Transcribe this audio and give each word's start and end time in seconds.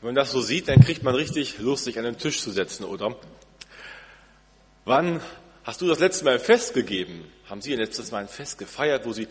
Wenn 0.00 0.08
man 0.08 0.14
das 0.14 0.32
so 0.32 0.40
sieht, 0.40 0.68
dann 0.68 0.80
kriegt 0.80 1.02
man 1.02 1.14
richtig 1.14 1.58
Lust, 1.58 1.84
sich 1.84 1.98
an 1.98 2.04
den 2.04 2.16
Tisch 2.16 2.40
zu 2.40 2.50
setzen, 2.50 2.84
oder? 2.84 3.16
Wann 4.86 5.20
hast 5.64 5.82
du 5.82 5.88
das 5.88 5.98
letzte 5.98 6.24
Mal 6.24 6.34
ein 6.34 6.40
Fest 6.40 6.72
gegeben? 6.72 7.30
Haben 7.48 7.60
Sie 7.60 7.74
letztes 7.74 8.10
Mal 8.10 8.22
ein 8.22 8.28
Fest 8.28 8.56
gefeiert, 8.58 9.04
wo 9.04 9.12
Sie 9.12 9.28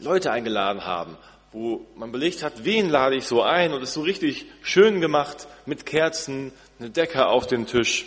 Leute 0.00 0.32
eingeladen 0.32 0.84
haben, 0.84 1.16
wo 1.52 1.86
man 1.94 2.10
belegt 2.10 2.42
hat, 2.42 2.64
wen 2.64 2.88
lade 2.88 3.16
ich 3.16 3.26
so 3.26 3.42
ein 3.42 3.72
und 3.72 3.82
es 3.82 3.94
so 3.94 4.02
richtig 4.02 4.46
schön 4.62 5.00
gemacht 5.00 5.46
mit 5.66 5.86
Kerzen, 5.86 6.52
eine 6.80 6.90
Decke 6.90 7.26
auf 7.26 7.46
den 7.46 7.66
Tisch 7.66 8.06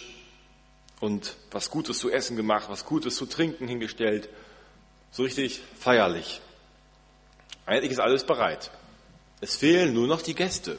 und 0.99 1.35
was 1.49 1.69
Gutes 1.69 1.97
zu 1.97 2.09
essen 2.09 2.35
gemacht, 2.35 2.67
was 2.69 2.85
Gutes 2.85 3.15
zu 3.15 3.25
trinken 3.25 3.67
hingestellt, 3.67 4.29
so 5.11 5.23
richtig 5.23 5.61
feierlich. 5.79 6.41
Eigentlich 7.65 7.91
ist 7.91 7.99
alles 7.99 8.25
bereit. 8.25 8.69
Es 9.39 9.55
fehlen 9.55 9.93
nur 9.93 10.07
noch 10.07 10.21
die 10.21 10.35
Gäste. 10.35 10.77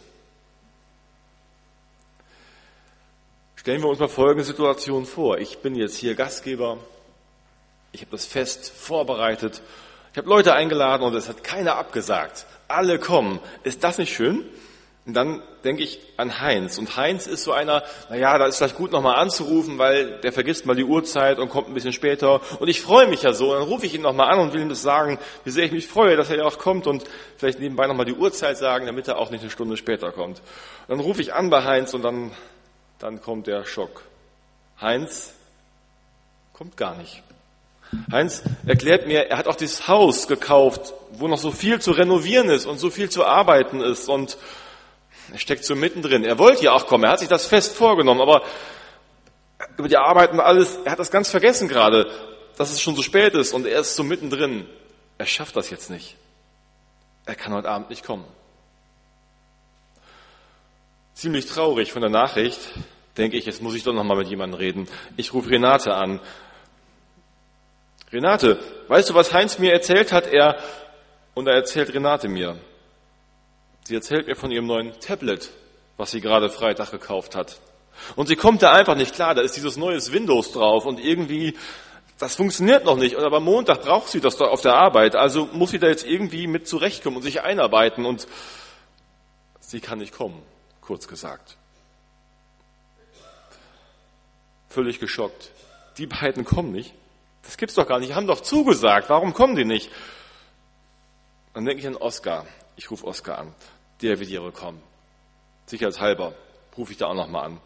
Stellen 3.62 3.80
wir 3.80 3.90
uns 3.90 4.00
mal 4.00 4.08
folgende 4.08 4.42
Situation 4.42 5.06
vor. 5.06 5.38
Ich 5.38 5.58
bin 5.58 5.76
jetzt 5.76 5.96
hier 5.96 6.16
Gastgeber. 6.16 6.78
Ich 7.92 8.00
habe 8.00 8.10
das 8.10 8.26
Fest 8.26 8.68
vorbereitet. 8.68 9.62
Ich 10.10 10.18
habe 10.18 10.28
Leute 10.28 10.52
eingeladen 10.52 11.04
und 11.04 11.14
es 11.14 11.28
hat 11.28 11.44
keiner 11.44 11.76
abgesagt. 11.76 12.46
Alle 12.66 12.98
kommen. 12.98 13.38
Ist 13.62 13.84
das 13.84 13.98
nicht 13.98 14.12
schön? 14.12 14.44
Und 15.06 15.14
dann 15.14 15.44
denke 15.62 15.84
ich 15.84 16.00
an 16.16 16.40
Heinz. 16.40 16.76
Und 16.78 16.96
Heinz 16.96 17.28
ist 17.28 17.44
so 17.44 17.52
einer, 17.52 17.84
naja, 18.10 18.36
da 18.36 18.46
ist 18.46 18.56
vielleicht 18.56 18.74
gut 18.74 18.90
nochmal 18.90 19.14
anzurufen, 19.14 19.78
weil 19.78 20.20
der 20.22 20.32
vergisst 20.32 20.66
mal 20.66 20.74
die 20.74 20.82
Uhrzeit 20.82 21.38
und 21.38 21.48
kommt 21.48 21.68
ein 21.68 21.74
bisschen 21.74 21.92
später. 21.92 22.40
Und 22.58 22.66
ich 22.66 22.80
freue 22.80 23.06
mich 23.06 23.22
ja 23.22 23.32
so. 23.32 23.52
Und 23.52 23.60
dann 23.60 23.68
rufe 23.68 23.86
ich 23.86 23.94
ihn 23.94 24.02
nochmal 24.02 24.32
an 24.32 24.40
und 24.40 24.54
will 24.54 24.62
ihm 24.62 24.70
das 24.70 24.82
sagen, 24.82 25.20
wie 25.44 25.50
sehr 25.50 25.66
ich 25.66 25.72
mich 25.72 25.86
freue, 25.86 26.16
dass 26.16 26.30
er 26.30 26.38
ja 26.38 26.44
auch 26.44 26.58
kommt 26.58 26.88
und 26.88 27.04
vielleicht 27.36 27.60
nebenbei 27.60 27.86
nochmal 27.86 28.06
die 28.06 28.14
Uhrzeit 28.14 28.58
sagen, 28.58 28.86
damit 28.86 29.06
er 29.06 29.18
auch 29.18 29.30
nicht 29.30 29.42
eine 29.42 29.50
Stunde 29.50 29.76
später 29.76 30.10
kommt. 30.10 30.40
Und 30.40 30.98
dann 30.98 31.00
rufe 31.00 31.22
ich 31.22 31.32
an 31.32 31.48
bei 31.48 31.62
Heinz 31.62 31.94
und 31.94 32.02
dann 32.02 32.32
dann 33.02 33.20
kommt 33.20 33.46
der 33.48 33.64
Schock. 33.64 34.02
Heinz 34.80 35.32
kommt 36.52 36.76
gar 36.76 36.96
nicht. 36.96 37.22
Heinz 38.10 38.42
erklärt 38.66 39.06
mir, 39.06 39.26
er 39.28 39.38
hat 39.38 39.48
auch 39.48 39.56
dieses 39.56 39.88
Haus 39.88 40.28
gekauft, 40.28 40.94
wo 41.12 41.28
noch 41.28 41.38
so 41.38 41.50
viel 41.50 41.80
zu 41.80 41.90
renovieren 41.90 42.48
ist 42.48 42.64
und 42.64 42.78
so 42.78 42.90
viel 42.90 43.10
zu 43.10 43.24
arbeiten 43.26 43.80
ist 43.80 44.08
und 44.08 44.38
er 45.32 45.38
steckt 45.38 45.64
so 45.64 45.74
mittendrin. 45.74 46.24
Er 46.24 46.38
wollte 46.38 46.64
ja 46.64 46.72
auch 46.72 46.86
kommen, 46.86 47.04
er 47.04 47.10
hat 47.10 47.18
sich 47.18 47.28
das 47.28 47.46
fest 47.46 47.76
vorgenommen, 47.76 48.20
aber 48.20 48.42
über 49.76 49.88
die 49.88 49.96
Arbeiten 49.96 50.40
alles, 50.40 50.76
er 50.84 50.92
hat 50.92 50.98
das 50.98 51.10
ganz 51.10 51.28
vergessen 51.28 51.68
gerade, 51.68 52.10
dass 52.56 52.70
es 52.70 52.80
schon 52.80 52.94
so 52.94 53.02
spät 53.02 53.34
ist 53.34 53.52
und 53.52 53.66
er 53.66 53.80
ist 53.80 53.96
so 53.96 54.04
mittendrin. 54.04 54.66
Er 55.18 55.26
schafft 55.26 55.56
das 55.56 55.70
jetzt 55.70 55.90
nicht. 55.90 56.16
Er 57.26 57.34
kann 57.34 57.52
heute 57.52 57.68
Abend 57.68 57.90
nicht 57.90 58.04
kommen. 58.04 58.24
Ziemlich 61.14 61.46
traurig 61.46 61.92
von 61.92 62.00
der 62.00 62.10
Nachricht, 62.10 62.58
denke 63.16 63.36
ich, 63.36 63.46
jetzt 63.46 63.62
muss 63.62 63.74
ich 63.74 63.84
doch 63.84 63.92
noch 63.92 64.04
mal 64.04 64.16
mit 64.16 64.28
jemandem 64.28 64.58
reden. 64.58 64.88
Ich 65.16 65.32
rufe 65.34 65.50
Renate 65.50 65.94
an. 65.94 66.20
Renate, 68.12 68.58
weißt 68.88 69.10
du, 69.10 69.14
was 69.14 69.32
Heinz 69.32 69.58
mir 69.58 69.72
erzählt 69.72 70.12
hat? 70.12 70.26
Er, 70.26 70.58
und 71.34 71.46
er 71.46 71.54
erzählt 71.54 71.92
Renate 71.94 72.28
mir. 72.28 72.58
Sie 73.84 73.94
erzählt 73.94 74.26
mir 74.26 74.36
von 74.36 74.50
ihrem 74.50 74.66
neuen 74.66 74.92
Tablet, 75.00 75.50
was 75.96 76.10
sie 76.10 76.20
gerade 76.20 76.50
Freitag 76.50 76.90
gekauft 76.90 77.34
hat. 77.34 77.58
Und 78.16 78.26
sie 78.26 78.36
kommt 78.36 78.62
da 78.62 78.72
einfach 78.72 78.96
nicht 78.96 79.14
klar, 79.14 79.34
da 79.34 79.42
ist 79.42 79.56
dieses 79.56 79.76
neues 79.76 80.12
Windows 80.12 80.52
drauf 80.52 80.86
und 80.86 81.00
irgendwie, 81.00 81.56
das 82.18 82.36
funktioniert 82.36 82.84
noch 82.84 82.96
nicht. 82.96 83.16
Aber 83.16 83.40
Montag 83.40 83.82
braucht 83.82 84.08
sie 84.08 84.20
das 84.20 84.36
doch 84.36 84.48
auf 84.48 84.60
der 84.60 84.74
Arbeit, 84.74 85.16
also 85.16 85.48
muss 85.52 85.70
sie 85.70 85.78
da 85.78 85.88
jetzt 85.88 86.06
irgendwie 86.06 86.46
mit 86.46 86.68
zurechtkommen 86.68 87.16
und 87.16 87.22
sich 87.22 87.42
einarbeiten 87.42 88.04
und 88.04 88.26
sie 89.60 89.80
kann 89.80 89.98
nicht 89.98 90.12
kommen, 90.12 90.42
kurz 90.80 91.08
gesagt. 91.08 91.56
Völlig 94.72 94.98
geschockt. 94.98 95.52
Die 95.98 96.06
beiden 96.06 96.44
kommen 96.44 96.72
nicht. 96.72 96.94
Das 97.42 97.56
gibt's 97.56 97.74
doch 97.74 97.86
gar 97.86 97.98
nicht. 97.98 98.10
Die 98.10 98.14
haben 98.14 98.26
doch 98.26 98.40
zugesagt. 98.40 99.08
Warum 99.08 99.34
kommen 99.34 99.56
die 99.56 99.64
nicht? 99.64 99.90
Dann 101.54 101.64
denke 101.64 101.80
ich 101.80 101.86
an 101.86 101.96
Oskar. 101.96 102.46
Ich 102.76 102.90
rufe 102.90 103.06
Oskar 103.06 103.38
an. 103.38 103.54
Der 104.00 104.18
wird 104.18 104.30
ihre 104.30 104.52
kommen. 104.52 104.80
Sicherheitshalber 105.66 106.34
rufe 106.76 106.92
ich 106.92 106.98
da 106.98 107.06
auch 107.06 107.14
nochmal 107.14 107.46
an. 107.46 107.60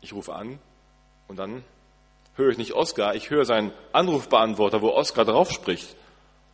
Ich 0.00 0.12
rufe 0.12 0.32
an 0.32 0.58
und 1.28 1.38
dann 1.38 1.62
höre 2.36 2.50
ich 2.50 2.58
nicht 2.58 2.72
Oskar, 2.72 3.14
ich 3.14 3.28
höre 3.28 3.44
seinen 3.44 3.72
Anrufbeantworter, 3.92 4.80
wo 4.80 4.88
Oskar 4.90 5.26
drauf 5.26 5.52
spricht. 5.52 5.94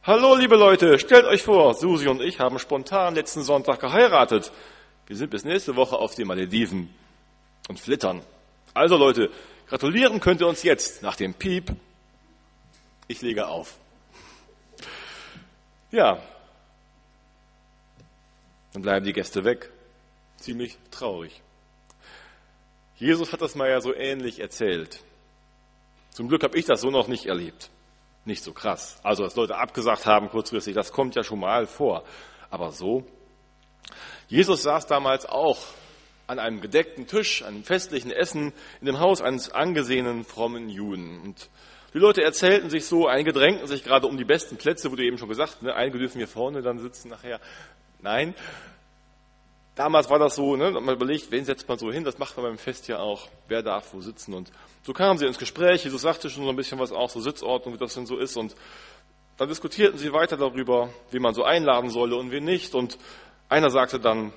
Hallo, 0.03 0.35
liebe 0.35 0.57
Leute, 0.57 0.99
stellt 0.99 1.27
euch 1.27 1.43
vor, 1.43 1.75
Susi 1.75 2.09
und 2.09 2.21
ich 2.21 2.41
haben 2.41 2.59
spontan 2.59 3.15
letzten 3.15 3.43
Sonntag 3.43 3.81
geheiratet. 3.81 4.51
Wir 5.07 5.17
sind 5.17 5.31
bis 5.31 5.45
nächste 5.45 5.77
Woche 5.77 5.97
auf 5.97 6.15
den 6.17 6.27
Malediven 6.27 6.93
und 7.69 7.81
flittern. 7.81 8.23
Also 8.75 8.97
Leute, 8.97 9.31
gratulieren 9.69 10.21
könnt 10.21 10.41
ihr 10.41 10.49
uns 10.49 10.63
jetzt 10.63 11.03
nach 11.03 11.17
dem 11.17 11.35
Piep. 11.35 11.75
Ich 13.09 13.23
lege 13.23 13.47
auf. 13.49 13.77
Ja, 15.91 16.21
dann 18.77 18.83
bleiben 18.83 19.07
die 19.07 19.15
Gäste 19.15 19.43
weg. 19.45 19.71
Ziemlich 20.37 20.77
traurig. 20.91 21.41
Jesus 22.97 23.33
hat 23.33 23.41
das 23.41 23.55
mal 23.55 23.71
ja 23.71 23.81
so 23.81 23.95
ähnlich 23.95 24.39
erzählt. 24.39 25.01
Zum 26.11 26.29
Glück 26.29 26.43
habe 26.43 26.59
ich 26.59 26.67
das 26.67 26.83
so 26.83 26.91
noch 26.91 27.09
nicht 27.09 27.25
erlebt. 27.25 27.71
Nicht 28.27 28.43
so 28.43 28.53
krass. 28.53 28.99
Also, 29.03 29.23
dass 29.23 29.35
Leute 29.35 29.57
abgesagt 29.57 30.05
haben 30.05 30.29
kurzfristig, 30.29 30.75
das 30.75 30.93
kommt 30.93 31.15
ja 31.15 31.25
schon 31.25 31.41
mal 31.41 31.67
vor. 31.67 32.05
Aber 32.51 32.71
so. 32.71 33.07
Jesus 34.29 34.63
saß 34.65 34.85
damals 34.87 35.25
auch 35.25 35.57
an 36.27 36.39
einem 36.39 36.61
gedeckten 36.61 37.07
Tisch, 37.07 37.43
einem 37.43 37.63
festlichen 37.65 38.11
Essen 38.11 38.53
in 38.81 38.87
dem 38.87 38.99
Haus 38.99 39.23
eines 39.23 39.51
angesehenen 39.51 40.25
frommen 40.25 40.69
Juden. 40.69 41.21
Und 41.21 41.49
die 41.95 41.99
Leute 41.99 42.23
erzählten 42.23 42.69
sich 42.69 42.87
so, 42.87 43.07
einige 43.07 43.33
drängten 43.33 43.67
sich 43.67 43.85
gerade 43.85 44.07
um 44.07 44.17
die 44.17 44.25
besten 44.25 44.57
Plätze, 44.57 44.91
wurde 44.91 45.05
eben 45.05 45.19
schon 45.19 45.29
gesagt, 45.29 45.63
ne, 45.63 45.75
einige 45.75 45.99
dürfen 45.99 46.19
hier 46.19 46.29
vorne 46.29 46.63
dann 46.63 46.79
sitzen 46.79 47.09
nachher. 47.09 47.41
Nein, 48.03 48.35
damals 49.77 50.11
war 50.11 50.19
das 50.19 50.35
so, 50.35 50.57
ne, 50.57 50.73
man 50.73 50.95
überlegt, 50.95 51.31
wen 51.31 51.45
setzt 51.45 51.69
man 51.69 51.79
so 51.79 51.93
hin, 51.93 52.05
das 52.05 52.19
macht 52.19 52.37
man 52.37 52.47
beim 52.47 52.59
Fest 52.59 52.89
ja 52.89 52.99
auch, 52.99 53.29
wer 53.49 53.63
darf 53.63 53.95
wo 53.95 54.01
sitzen. 54.01 54.35
Und 54.35 54.51
so 54.83 54.93
kamen 54.93 55.19
sie 55.19 55.27
ins 55.27 55.39
Gespräch, 55.39 55.85
Jesus 55.85 56.03
sagte 56.03 56.29
schon 56.29 56.45
so 56.45 56.51
ein 56.51 56.57
bisschen 56.57 56.79
was 56.79 56.93
auch, 56.93 57.09
so 57.09 57.21
Sitzordnung, 57.21 57.75
wie 57.75 57.79
das 57.79 57.95
denn 57.95 58.07
so 58.07 58.19
ist. 58.19 58.37
Und 58.37 58.57
dann 59.37 59.49
diskutierten 59.49 59.99
sie 59.99 60.13
weiter 60.13 60.37
darüber, 60.37 60.91
wie 61.11 61.19
man 61.19 61.35
so 61.35 61.45
einladen 61.45 61.91
solle 61.91 62.17
und 62.17 62.31
wen 62.31 62.45
nicht. 62.45 62.75
Und 62.75 62.99
einer 63.49 63.71
sagte 63.71 64.01
dann, 64.01 64.33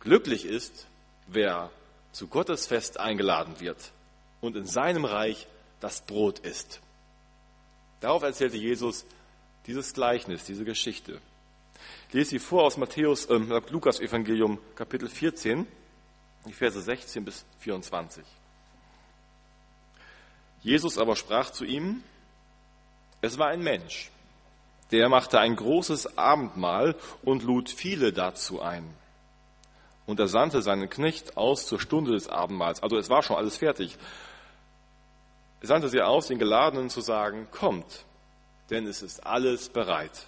glücklich 0.00 0.44
ist, 0.44 0.86
wer 1.28 1.70
zu 2.12 2.26
Gottes 2.26 2.66
Fest 2.66 2.98
eingeladen 2.98 3.60
wird 3.60 3.92
und 4.40 4.56
in 4.56 4.66
seinem 4.66 5.04
Reich 5.04 5.46
das 5.80 6.00
Brot 6.02 6.40
isst. 6.40 6.80
Darauf 8.00 8.22
erzählte 8.22 8.56
Jesus 8.56 9.04
dieses 9.66 9.92
Gleichnis, 9.92 10.44
diese 10.44 10.64
Geschichte. 10.64 11.20
Ich 12.08 12.14
lese 12.14 12.30
sie 12.30 12.38
vor 12.38 12.64
aus 12.64 12.76
Matthäus, 12.76 13.26
äh, 13.26 13.38
Lukas 13.70 14.00
Evangelium, 14.00 14.58
Kapitel 14.74 15.08
14, 15.08 15.66
die 16.46 16.52
Verse 16.52 16.80
16 16.80 17.24
bis 17.24 17.44
24. 17.60 18.24
Jesus 20.62 20.98
aber 20.98 21.14
sprach 21.14 21.50
zu 21.50 21.64
ihm, 21.64 22.02
es 23.20 23.38
war 23.38 23.48
ein 23.48 23.62
Mensch, 23.62 24.10
der 24.90 25.08
machte 25.08 25.38
ein 25.38 25.54
großes 25.54 26.18
Abendmahl 26.18 26.96
und 27.22 27.42
lud 27.42 27.68
viele 27.68 28.12
dazu 28.12 28.60
ein 28.60 28.88
und 30.08 30.18
er 30.18 30.26
sandte 30.26 30.62
seinen 30.62 30.88
Knecht 30.88 31.36
aus 31.36 31.66
zur 31.66 31.78
Stunde 31.78 32.12
des 32.12 32.30
Abendmahls. 32.30 32.82
Also 32.82 32.96
es 32.96 33.10
war 33.10 33.22
schon 33.22 33.36
alles 33.36 33.58
fertig. 33.58 33.94
Er 35.60 35.66
sandte 35.66 35.90
sie 35.90 36.00
aus, 36.00 36.28
den 36.28 36.38
Geladenen 36.38 36.88
zu 36.88 37.02
sagen, 37.02 37.46
kommt, 37.50 38.06
denn 38.70 38.86
es 38.86 39.02
ist 39.02 39.26
alles 39.26 39.68
bereit. 39.68 40.24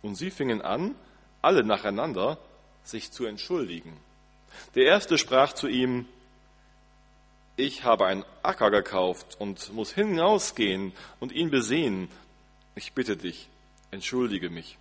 Und 0.00 0.14
sie 0.14 0.30
fingen 0.30 0.62
an, 0.62 0.94
alle 1.42 1.62
nacheinander, 1.62 2.38
sich 2.84 3.12
zu 3.12 3.26
entschuldigen. 3.26 3.94
Der 4.76 4.84
erste 4.84 5.18
sprach 5.18 5.52
zu 5.52 5.68
ihm, 5.68 6.06
ich 7.56 7.84
habe 7.84 8.06
einen 8.06 8.24
Acker 8.42 8.70
gekauft 8.70 9.36
und 9.38 9.74
muss 9.74 9.92
hinausgehen 9.92 10.94
und 11.20 11.32
ihn 11.32 11.50
besehen. 11.50 12.08
Ich 12.76 12.94
bitte 12.94 13.18
dich, 13.18 13.50
entschuldige 13.90 14.48
mich. 14.48 14.78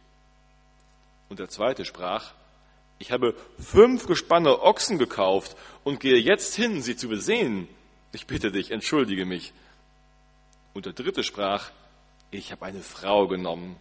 Und 1.28 1.40
der 1.40 1.50
zweite 1.50 1.84
sprach, 1.84 2.32
ich 3.02 3.12
habe 3.12 3.34
fünf 3.58 4.06
Gespanne 4.06 4.62
Ochsen 4.62 5.00
gekauft 5.00 5.58
und 5.84 6.00
gehe 6.00 6.18
jetzt 6.18 6.54
hin, 6.56 6.84
sie 6.84 6.96
zu 6.96 7.10
besehen. 7.10 7.68
Ich 8.14 8.28
bitte 8.28 8.52
dich, 8.52 8.70
entschuldige 8.70 9.26
mich. 9.26 9.54
Und 10.76 10.86
der 10.86 10.94
dritte 10.94 11.24
sprach, 11.24 11.72
ich 12.30 12.52
habe 12.52 12.64
eine 12.64 12.82
Frau 12.82 13.28
genommen, 13.28 13.76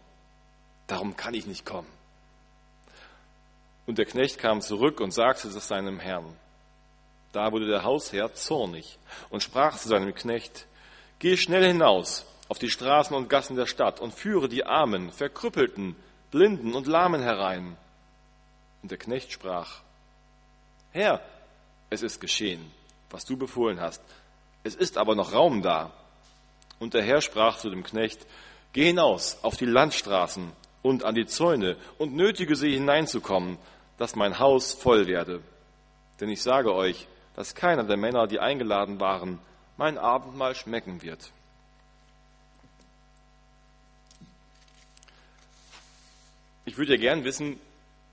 darum 0.87 1.17
kann 1.17 1.35
ich 1.35 1.47
nicht 1.47 1.67
kommen. 1.67 1.87
Und 3.87 3.99
der 3.99 4.07
Knecht 4.07 4.39
kam 4.39 4.63
zurück 4.63 5.01
und 5.01 5.13
sagte 5.13 5.49
es 5.49 5.69
seinem 5.69 6.01
Herrn. 6.01 6.35
Da 7.33 7.53
wurde 7.53 7.67
der 7.67 7.85
Hausherr 7.85 8.33
zornig 8.33 8.99
und 9.29 9.43
sprach 9.43 9.77
zu 9.77 9.89
seinem 9.89 10.15
Knecht, 10.15 10.67
geh 11.19 11.37
schnell 11.37 11.67
hinaus 11.67 12.25
auf 12.49 12.59
die 12.59 12.71
Straßen 12.71 13.15
und 13.15 13.29
Gassen 13.29 13.57
der 13.57 13.67
Stadt 13.67 14.01
und 14.01 14.15
führe 14.15 14.49
die 14.49 14.65
Armen, 14.65 15.13
Verkrüppelten, 15.13 15.95
Blinden 16.31 16.73
und 16.73 16.87
Lahmen 16.87 17.21
herein 17.21 17.77
und 18.83 18.91
der 18.91 18.99
Knecht 18.99 19.33
sprach, 19.33 19.81
Herr, 20.93 21.21
es 21.91 22.03
ist 22.03 22.21
geschehen, 22.21 22.71
was 23.11 23.25
du 23.25 23.37
befohlen 23.37 23.81
hast. 23.81 24.03
Es 24.63 24.75
ist 24.75 24.99
aber 24.99 25.15
noch 25.15 25.33
Raum 25.33 25.63
da. 25.63 25.93
Und 26.79 26.95
der 26.95 27.03
Herr 27.03 27.21
sprach 27.21 27.59
zu 27.59 27.71
dem 27.71 27.85
Knecht, 27.85 28.27
Geh 28.73 28.87
hinaus 28.87 29.43
auf 29.43 29.57
die 29.57 29.67
Landstraßen 29.67 30.53
und 30.83 31.05
an 31.05 31.15
die 31.15 31.27
Zäune 31.27 31.77
und 31.99 32.15
nötige 32.15 32.55
sie 32.55 32.73
hineinzukommen, 32.73 33.59
dass 33.99 34.15
mein 34.15 34.39
Haus 34.39 34.73
voll 34.73 35.07
werde. 35.07 35.43
Denn 36.21 36.29
ich 36.29 36.43
sage 36.43 36.73
euch, 36.73 37.09
dass 37.35 37.55
keiner 37.55 37.85
der 37.85 37.97
Männer, 37.97 38.27
die 38.27 38.39
eingeladen 38.39 39.01
waren, 39.01 39.41
mein 39.77 39.99
Abendmahl 39.99 40.55
schmecken 40.55 41.03
wird. 41.03 41.33
Ich 46.65 46.79
würde 46.79 46.93
ja 46.93 47.01
gern 47.01 47.25
wissen, 47.25 47.59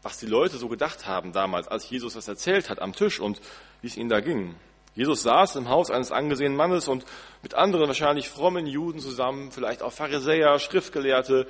was 0.01 0.17
die 0.17 0.25
Leute 0.25 0.57
so 0.57 0.67
gedacht 0.67 1.07
haben 1.07 1.33
damals, 1.33 1.67
als 1.67 1.89
Jesus 1.89 2.13
das 2.13 2.27
erzählt 2.27 2.69
hat 2.69 2.79
am 2.79 2.93
Tisch 2.93 3.19
und 3.19 3.41
wie 3.81 3.87
es 3.87 3.97
ihnen 3.97 4.09
da 4.09 4.19
ging. 4.19 4.55
Jesus 4.95 5.21
saß 5.21 5.57
im 5.57 5.69
Haus 5.69 5.91
eines 5.91 6.11
angesehenen 6.11 6.57
Mannes 6.57 6.87
und 6.87 7.05
mit 7.43 7.53
anderen 7.53 7.87
wahrscheinlich 7.87 8.29
frommen 8.29 8.65
Juden 8.65 8.99
zusammen, 8.99 9.51
vielleicht 9.51 9.83
auch 9.83 9.93
Pharisäer, 9.93 10.57
Schriftgelehrte, 10.57 11.47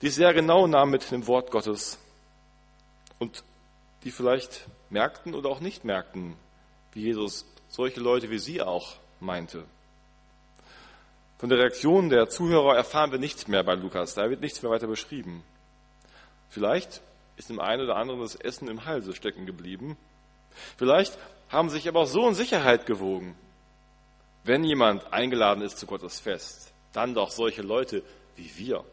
die 0.00 0.10
sehr 0.10 0.32
genau 0.32 0.66
nahmen 0.66 0.92
mit 0.92 1.10
dem 1.10 1.26
Wort 1.26 1.50
Gottes 1.50 1.98
und 3.18 3.42
die 4.04 4.10
vielleicht 4.10 4.66
merkten 4.90 5.34
oder 5.34 5.48
auch 5.48 5.60
nicht 5.60 5.84
merkten, 5.84 6.36
wie 6.92 7.02
Jesus 7.02 7.46
solche 7.68 8.00
Leute 8.00 8.30
wie 8.30 8.38
sie 8.38 8.62
auch 8.62 8.94
meinte. 9.18 9.64
Von 11.38 11.48
der 11.48 11.58
Reaktion 11.58 12.10
der 12.10 12.28
Zuhörer 12.28 12.76
erfahren 12.76 13.10
wir 13.10 13.18
nichts 13.18 13.48
mehr 13.48 13.64
bei 13.64 13.74
Lukas, 13.74 14.14
da 14.14 14.30
wird 14.30 14.40
nichts 14.40 14.62
mehr 14.62 14.70
weiter 14.70 14.86
beschrieben. 14.86 15.42
Vielleicht 16.48 17.00
ist 17.36 17.50
dem 17.50 17.60
einen 17.60 17.82
oder 17.82 17.96
anderen 17.96 18.20
das 18.20 18.34
Essen 18.34 18.68
im 18.68 18.84
Halse 18.84 19.14
stecken 19.14 19.46
geblieben. 19.46 19.96
Vielleicht 20.76 21.18
haben 21.48 21.70
sich 21.70 21.88
aber 21.88 22.00
auch 22.00 22.06
so 22.06 22.28
in 22.28 22.34
Sicherheit 22.34 22.86
gewogen. 22.86 23.36
Wenn 24.44 24.62
jemand 24.62 25.12
eingeladen 25.12 25.62
ist 25.62 25.78
zu 25.78 25.86
Gottes 25.86 26.20
Fest, 26.20 26.72
dann 26.92 27.14
doch 27.14 27.30
solche 27.30 27.62
Leute 27.62 28.02
wie 28.36 28.50
wir. 28.56 28.84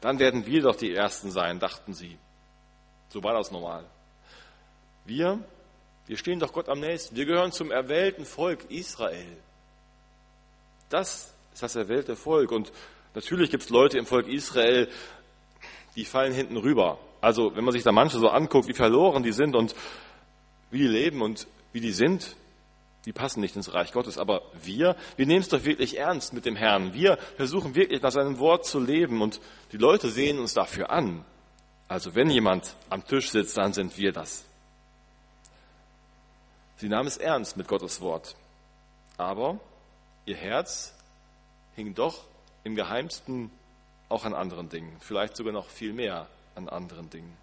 Dann 0.00 0.18
werden 0.18 0.46
wir 0.46 0.62
doch 0.62 0.76
die 0.76 0.94
Ersten 0.94 1.30
sein, 1.30 1.58
dachten 1.58 1.94
sie. 1.94 2.18
So 3.08 3.22
war 3.22 3.34
das 3.34 3.50
normal. 3.50 3.84
Wir, 5.04 5.38
wir 6.06 6.16
stehen 6.16 6.38
doch 6.38 6.52
Gott 6.52 6.68
am 6.68 6.80
nächsten. 6.80 7.16
Wir 7.16 7.26
gehören 7.26 7.52
zum 7.52 7.70
erwählten 7.70 8.24
Volk 8.24 8.70
Israel. 8.70 9.36
Das 10.90 11.34
ist 11.52 11.62
das 11.62 11.76
erwählte 11.76 12.16
Volk. 12.16 12.52
Und 12.52 12.72
natürlich 13.14 13.50
gibt 13.50 13.64
es 13.64 13.70
Leute 13.70 13.98
im 13.98 14.06
Volk 14.06 14.28
Israel, 14.28 14.88
die 15.96 16.04
fallen 16.04 16.32
hinten 16.32 16.56
rüber. 16.56 16.98
Also 17.20 17.56
wenn 17.56 17.64
man 17.64 17.72
sich 17.72 17.82
da 17.82 17.92
manche 17.92 18.18
so 18.18 18.28
anguckt, 18.28 18.68
wie 18.68 18.74
verloren 18.74 19.22
die 19.22 19.32
sind 19.32 19.56
und 19.56 19.74
wie 20.70 20.78
die 20.78 20.88
leben 20.88 21.22
und 21.22 21.46
wie 21.72 21.80
die 21.80 21.92
sind, 21.92 22.36
die 23.04 23.12
passen 23.12 23.40
nicht 23.40 23.56
ins 23.56 23.72
Reich 23.72 23.92
Gottes. 23.92 24.18
Aber 24.18 24.42
wir, 24.62 24.96
wir 25.16 25.26
nehmen 25.26 25.40
es 25.40 25.48
doch 25.48 25.64
wirklich 25.64 25.98
ernst 25.98 26.32
mit 26.32 26.46
dem 26.46 26.56
Herrn. 26.56 26.94
Wir 26.94 27.18
versuchen 27.36 27.74
wirklich 27.74 28.02
nach 28.02 28.12
seinem 28.12 28.38
Wort 28.38 28.64
zu 28.66 28.80
leben 28.80 29.22
und 29.22 29.40
die 29.72 29.76
Leute 29.76 30.08
sehen 30.10 30.38
uns 30.38 30.54
dafür 30.54 30.90
an. 30.90 31.24
Also 31.88 32.14
wenn 32.14 32.30
jemand 32.30 32.74
am 32.88 33.06
Tisch 33.06 33.30
sitzt, 33.30 33.56
dann 33.56 33.72
sind 33.72 33.96
wir 33.98 34.12
das. 34.12 34.44
Sie 36.76 36.88
nahmen 36.88 37.06
es 37.06 37.18
ernst 37.18 37.56
mit 37.56 37.68
Gottes 37.68 38.00
Wort. 38.00 38.34
Aber 39.16 39.60
ihr 40.24 40.36
Herz 40.36 40.94
hing 41.76 41.94
doch 41.94 42.24
im 42.64 42.74
geheimsten 42.74 43.50
auch 44.08 44.24
an 44.24 44.34
anderen 44.34 44.68
Dingen, 44.68 44.96
vielleicht 45.00 45.36
sogar 45.36 45.52
noch 45.52 45.68
viel 45.68 45.92
mehr 45.92 46.28
an 46.54 46.68
anderen 46.68 47.10
Dingen. 47.10 47.36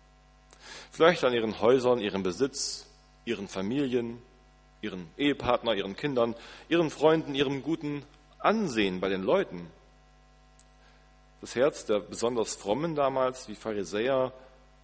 Vielleicht 0.91 1.23
an 1.23 1.33
ihren 1.33 1.59
Häusern, 1.59 1.99
ihrem 1.99 2.23
Besitz, 2.23 2.87
ihren 3.25 3.47
Familien, 3.47 4.21
ihren 4.81 5.07
Ehepartner, 5.17 5.73
ihren 5.75 5.95
Kindern, 5.95 6.35
ihren 6.69 6.89
Freunden, 6.89 7.35
ihrem 7.35 7.63
guten 7.63 8.03
Ansehen 8.39 8.99
bei 8.99 9.09
den 9.09 9.23
Leuten. 9.23 9.67
Das 11.39 11.55
Herz 11.55 11.85
der 11.85 11.99
besonders 11.99 12.55
Frommen 12.55 12.95
damals, 12.95 13.47
wie 13.47 13.55
Pharisäer, 13.55 14.33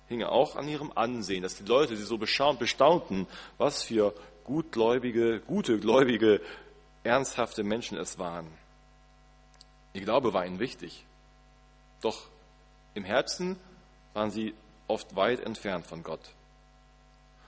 hing 0.08 0.24
auch 0.24 0.56
an 0.56 0.68
ihrem 0.68 0.92
Ansehen, 0.96 1.44
dass 1.44 1.56
die 1.56 1.66
Leute 1.66 1.96
sie 1.96 2.04
so 2.04 2.18
bestaunten, 2.18 3.28
was 3.58 3.84
für 3.84 4.14
gutgläubige, 4.44 5.42
gute, 5.42 5.80
gläubige, 5.80 6.42
ernsthafte 7.04 7.64
Menschen 7.64 7.98
es 7.98 8.18
waren. 8.18 8.48
Ihr 9.94 10.02
Glaube 10.02 10.34
war 10.34 10.46
ihnen 10.46 10.60
wichtig. 10.60 11.07
Doch 12.02 12.28
im 12.94 13.04
Herzen 13.04 13.58
waren 14.14 14.32
sie 14.32 14.54
oft 14.88 15.16
weit 15.16 15.40
entfernt 15.42 15.86
von 15.86 16.04
Gott. 16.04 16.32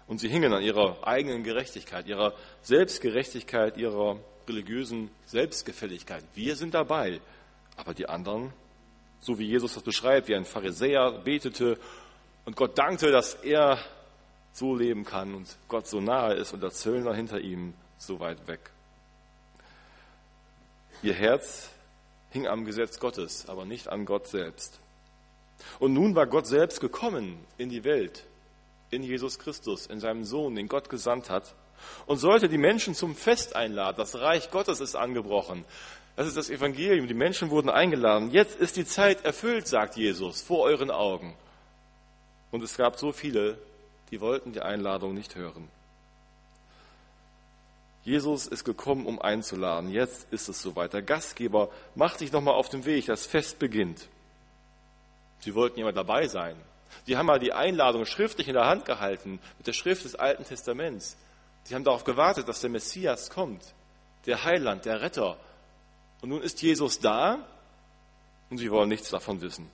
Und 0.07 0.19
sie 0.19 0.29
hingen 0.29 0.53
an 0.53 0.63
ihrer 0.63 1.07
eigenen 1.07 1.43
Gerechtigkeit, 1.43 2.07
ihrer 2.07 2.33
Selbstgerechtigkeit, 2.63 3.77
ihrer 3.77 4.17
religiösen 4.47 5.11
Selbstgefälligkeit. 5.25 6.23
Wir 6.33 6.55
sind 6.55 6.73
dabei, 6.73 7.21
aber 7.77 7.93
die 7.93 8.09
anderen, 8.09 8.51
so 9.21 9.37
wie 9.37 9.45
Jesus 9.45 9.75
das 9.75 9.83
beschreibt, 9.83 10.27
wie 10.27 10.35
ein 10.35 10.45
Pharisäer 10.45 11.11
betete 11.11 11.79
und 12.45 12.55
Gott 12.55 12.77
dankte, 12.77 13.11
dass 13.11 13.35
er 13.35 13.79
so 14.51 14.75
leben 14.75 15.05
kann 15.05 15.35
und 15.35 15.55
Gott 15.67 15.87
so 15.87 16.01
nahe 16.01 16.33
ist 16.33 16.53
und 16.53 16.61
der 16.61 16.71
Zöllner 16.71 17.13
hinter 17.13 17.39
ihm 17.39 17.73
so 17.97 18.19
weit 18.19 18.47
weg. 18.47 18.71
Ihr 21.01 21.13
Herz 21.13 21.69
hing 22.31 22.47
am 22.47 22.65
Gesetz 22.65 22.99
Gottes, 22.99 23.47
aber 23.47 23.65
nicht 23.65 23.87
an 23.87 24.05
Gott 24.05 24.27
selbst. 24.27 24.79
Und 25.79 25.93
nun 25.93 26.15
war 26.15 26.27
Gott 26.27 26.47
selbst 26.47 26.79
gekommen 26.79 27.37
in 27.57 27.69
die 27.69 27.83
Welt, 27.83 28.25
in 28.91 29.03
Jesus 29.03 29.39
Christus, 29.39 29.87
in 29.87 29.99
seinem 29.99 30.23
Sohn, 30.23 30.55
den 30.55 30.67
Gott 30.67 30.89
gesandt 30.89 31.29
hat, 31.29 31.53
und 32.05 32.17
sollte 32.17 32.49
die 32.49 32.57
Menschen 32.57 32.93
zum 32.93 33.15
Fest 33.15 33.55
einladen. 33.55 33.97
Das 33.97 34.15
Reich 34.15 34.51
Gottes 34.51 34.81
ist 34.81 34.95
angebrochen. 34.95 35.63
Das 36.15 36.27
ist 36.27 36.35
das 36.35 36.49
Evangelium. 36.49 37.07
Die 37.07 37.13
Menschen 37.13 37.49
wurden 37.49 37.69
eingeladen. 37.69 38.31
Jetzt 38.31 38.59
ist 38.59 38.75
die 38.75 38.85
Zeit 38.85 39.23
erfüllt, 39.23 39.67
sagt 39.67 39.95
Jesus, 39.95 40.41
vor 40.41 40.63
euren 40.63 40.91
Augen. 40.91 41.35
Und 42.51 42.63
es 42.63 42.75
gab 42.75 42.99
so 42.99 43.13
viele, 43.13 43.57
die 44.11 44.19
wollten 44.19 44.51
die 44.51 44.61
Einladung 44.61 45.13
nicht 45.13 45.35
hören. 45.35 45.69
Jesus 48.09 48.47
ist 48.47 48.63
gekommen, 48.63 49.05
um 49.05 49.21
einzuladen. 49.21 49.91
Jetzt 49.91 50.33
ist 50.33 50.49
es 50.49 50.63
soweit. 50.63 50.93
Der 50.93 51.03
Gastgeber 51.03 51.69
macht 51.93 52.17
sich 52.17 52.31
nochmal 52.31 52.55
auf 52.55 52.67
den 52.67 52.83
Weg. 52.85 53.05
Das 53.05 53.27
Fest 53.27 53.59
beginnt. 53.59 54.07
Sie 55.41 55.53
wollten 55.53 55.79
immer 55.79 55.93
dabei 55.93 56.27
sein. 56.27 56.55
Sie 57.05 57.15
haben 57.15 57.27
mal 57.27 57.37
die 57.37 57.53
Einladung 57.53 58.07
schriftlich 58.07 58.47
in 58.47 58.55
der 58.55 58.65
Hand 58.65 58.85
gehalten, 58.85 59.39
mit 59.59 59.67
der 59.67 59.73
Schrift 59.73 60.05
des 60.05 60.15
Alten 60.15 60.43
Testaments. 60.43 61.17
Sie 61.65 61.75
haben 61.75 61.83
darauf 61.83 62.03
gewartet, 62.03 62.47
dass 62.47 62.61
der 62.61 62.71
Messias 62.71 63.29
kommt, 63.29 63.61
der 64.25 64.43
Heiland, 64.43 64.85
der 64.85 65.01
Retter. 65.01 65.37
Und 66.21 66.29
nun 66.29 66.41
ist 66.41 66.63
Jesus 66.63 66.99
da 66.99 67.45
und 68.49 68.57
sie 68.57 68.71
wollen 68.71 68.89
nichts 68.89 69.09
davon 69.09 69.39
wissen. 69.41 69.69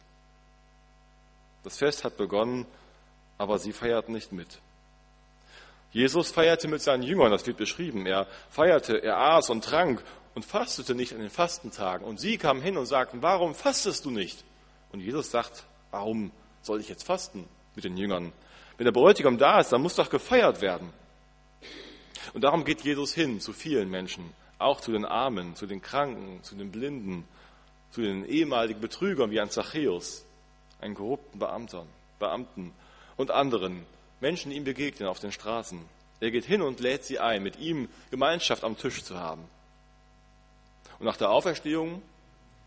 Das 1.63 1.77
Fest 1.77 2.04
hat 2.04 2.18
begonnen, 2.18 2.65
aber 3.38 3.60
sie 3.60 3.72
feierten 3.72 4.13
nicht 4.13 4.34
mit. 4.34 4.60
Jesus 5.96 6.30
feierte 6.30 6.68
mit 6.68 6.82
seinen 6.82 7.04
Jüngern, 7.04 7.32
das 7.32 7.48
wird 7.48 7.56
beschrieben. 7.56 8.06
Er 8.06 8.28
feierte, 8.50 9.02
er 9.02 9.18
aß 9.18 9.50
und 9.50 9.64
trank 9.64 10.04
und 10.34 10.44
fastete 10.44 10.94
nicht 10.94 11.14
an 11.14 11.22
den 11.22 11.30
Fastentagen. 11.30 12.06
Und 12.06 12.20
sie 12.20 12.38
kamen 12.38 12.62
hin 12.62 12.75
und 12.75 12.86
sagten, 12.86 13.22
warum 13.22 13.56
fastest 13.56 14.04
du 14.04 14.12
nicht? 14.12 14.44
Und 14.92 15.00
Jesus 15.00 15.32
sagt, 15.32 15.64
warum 15.92 16.34
soll 16.62 16.82
ich 16.82 16.90
jetzt 16.90 17.06
fasten 17.06 17.48
mit 17.75 17.86
den 17.86 17.96
Jüngern? 17.96 18.34
Wenn 18.75 18.84
der 18.84 18.92
Bräutigam 18.92 19.38
da 19.38 19.62
ist, 19.62 19.72
dann 19.72 19.82
muss 19.82 19.96
doch 19.96 20.10
gefeiert 20.10 20.60
werden. 20.60 20.92
Und 22.34 22.44
darum 22.44 22.66
geht 22.66 22.82
Jesus 22.82 23.14
hin 23.14 23.40
zu 23.40 23.54
vielen 23.54 23.90
Menschen, 23.90 24.34
auch 24.60 24.82
zu 24.82 24.92
den 24.92 25.06
Armen, 25.06 25.56
zu 25.56 25.66
den 25.66 25.82
Kranken, 25.82 26.44
zu 26.44 26.56
den 26.56 26.72
Blinden, 26.72 27.25
zu 27.92 28.02
den 28.02 28.25
ehemaligen 28.25 28.82
Betrügern 28.82 29.32
wie 29.32 29.40
ein 29.40 29.50
Zachäus, 29.50 30.25
einen 30.82 30.96
korrupten 30.96 31.40
Beamter, 31.40 31.86
Beamten 32.20 32.74
und 33.16 33.32
anderen, 33.32 33.86
Menschen 34.25 34.51
ihm 34.51 34.63
begegnen 34.63 35.08
auf 35.08 35.20
den 35.20 35.32
Straßen. 35.32 35.79
Er 36.20 36.32
geht 36.32 36.46
hin 36.46 36.63
und 36.63 36.79
lädt 36.79 37.03
sie 37.03 37.20
ein, 37.20 37.44
mit 37.44 37.60
ihm 37.60 37.89
Gemeinschaft 38.10 38.63
am 38.63 38.75
Tisch 38.75 39.03
zu 39.03 39.20
haben. 39.20 39.44
Und 40.98 41.05
nach 41.05 41.17
der 41.17 41.29
Auferstehung, 41.29 42.01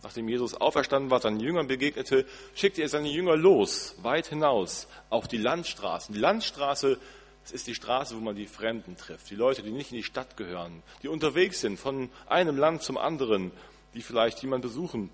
nachdem 0.05 0.29
Jesus 0.29 0.55
auferstanden 0.55 1.11
war, 1.11 1.19
seinen 1.19 1.41
Jüngern 1.41 1.67
begegnete, 1.67 2.27
schickte 2.55 2.83
er 2.83 2.89
seine 2.89 3.09
Jünger 3.09 3.35
los, 3.35 3.97
weit 4.03 4.29
hinaus, 4.29 4.87
auf 5.11 5.27
die 5.27 5.37
Landstraßen. 5.37 6.15
Die 6.15 6.21
Landstraße, 6.21 6.97
das 7.43 7.51
ist 7.51 7.67
die 7.67 7.75
Straße, 7.75 8.15
wo 8.15 8.21
man 8.21 8.37
die 8.37 8.47
Fremden 8.47 8.97
trifft, 8.97 9.29
die 9.29 9.35
Leute, 9.35 9.65
die 9.65 9.73
nicht 9.73 9.91
in 9.91 9.97
die 9.97 10.05
Stadt 10.05 10.37
gehören, 10.37 10.85
die 11.03 11.09
unterwegs 11.09 11.61
sind 11.61 11.77
von 11.77 12.09
einem 12.29 12.57
Land 12.57 12.85
zum 12.85 12.97
anderen, 12.97 13.51
die 13.95 14.03
vielleicht 14.03 14.41
jemanden 14.43 14.69
besuchen, 14.69 15.11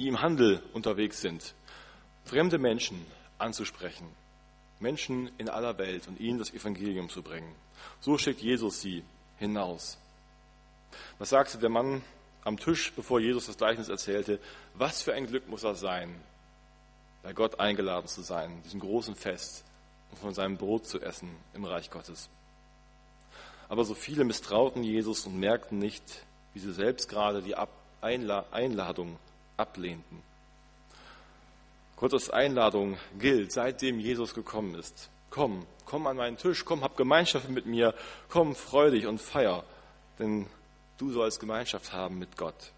die 0.00 0.08
im 0.08 0.20
Handel 0.20 0.64
unterwegs 0.72 1.20
sind. 1.20 1.54
Fremde 2.24 2.58
Menschen 2.58 3.06
anzusprechen 3.38 4.08
Menschen 4.80 5.30
in 5.38 5.48
aller 5.48 5.78
Welt 5.78 6.08
und 6.08 6.18
ihnen 6.20 6.38
das 6.38 6.52
Evangelium 6.52 7.08
zu 7.08 7.22
bringen. 7.22 7.54
So 8.00 8.18
schickt 8.18 8.40
Jesus 8.40 8.80
sie 8.80 9.04
hinaus. 9.38 9.98
Was 11.18 11.30
sagte 11.30 11.58
der 11.58 11.70
Mann 11.70 12.02
am 12.44 12.58
Tisch, 12.58 12.92
bevor 12.94 13.20
Jesus 13.20 13.46
das 13.46 13.58
Gleichnis 13.58 13.88
erzählte? 13.88 14.40
Was 14.74 15.02
für 15.02 15.14
ein 15.14 15.26
Glück 15.26 15.48
muss 15.48 15.62
er 15.62 15.74
sein, 15.74 16.14
bei 17.22 17.32
Gott 17.32 17.60
eingeladen 17.60 18.08
zu 18.08 18.22
sein, 18.22 18.62
diesem 18.64 18.80
großen 18.80 19.14
Fest, 19.14 19.64
und 20.10 20.18
von 20.18 20.34
seinem 20.34 20.56
Brot 20.56 20.86
zu 20.86 21.00
essen 21.00 21.30
im 21.54 21.64
Reich 21.64 21.90
Gottes. 21.90 22.28
Aber 23.68 23.84
so 23.84 23.94
viele 23.94 24.24
misstrauten 24.24 24.82
Jesus 24.82 25.26
und 25.26 25.38
merkten 25.38 25.78
nicht, 25.78 26.02
wie 26.54 26.58
sie 26.58 26.72
selbst 26.72 27.08
gerade 27.08 27.42
die 27.42 27.54
Einladung 28.00 29.18
ablehnten. 29.56 30.22
Gottes 32.00 32.30
Einladung 32.30 32.96
gilt, 33.18 33.52
seitdem 33.52 34.00
Jesus 34.00 34.32
gekommen 34.32 34.74
ist. 34.74 35.10
Komm, 35.28 35.66
komm 35.84 36.06
an 36.06 36.16
meinen 36.16 36.38
Tisch, 36.38 36.64
komm, 36.64 36.82
hab 36.82 36.96
Gemeinschaft 36.96 37.50
mit 37.50 37.66
mir, 37.66 37.94
komm, 38.30 38.54
freu 38.54 38.90
dich 38.90 39.06
und 39.06 39.20
feier, 39.20 39.64
denn 40.18 40.46
du 40.96 41.12
sollst 41.12 41.40
Gemeinschaft 41.40 41.92
haben 41.92 42.18
mit 42.18 42.38
Gott. 42.38 42.72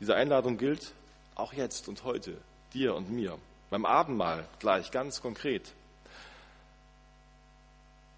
Diese 0.00 0.14
Einladung 0.14 0.56
gilt 0.56 0.94
auch 1.34 1.52
jetzt 1.52 1.86
und 1.88 2.02
heute, 2.04 2.38
dir 2.72 2.94
und 2.94 3.10
mir. 3.10 3.38
Beim 3.68 3.84
Abendmahl 3.84 4.48
gleich, 4.58 4.90
ganz 4.90 5.20
konkret. 5.20 5.70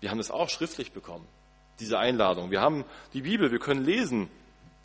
Wir 0.01 0.11
haben 0.13 0.21
es 0.21 0.31
auch 0.31 0.51
schriftlich 0.51 0.93
bekommen, 0.93 1.27
diese 1.81 1.99
Einladung. 1.99 2.53
Wir 2.53 2.61
haben 2.61 2.85
die 3.13 3.23
Bibel, 3.23 3.51
wir 3.51 3.59
können 3.59 3.85
lesen 3.85 4.29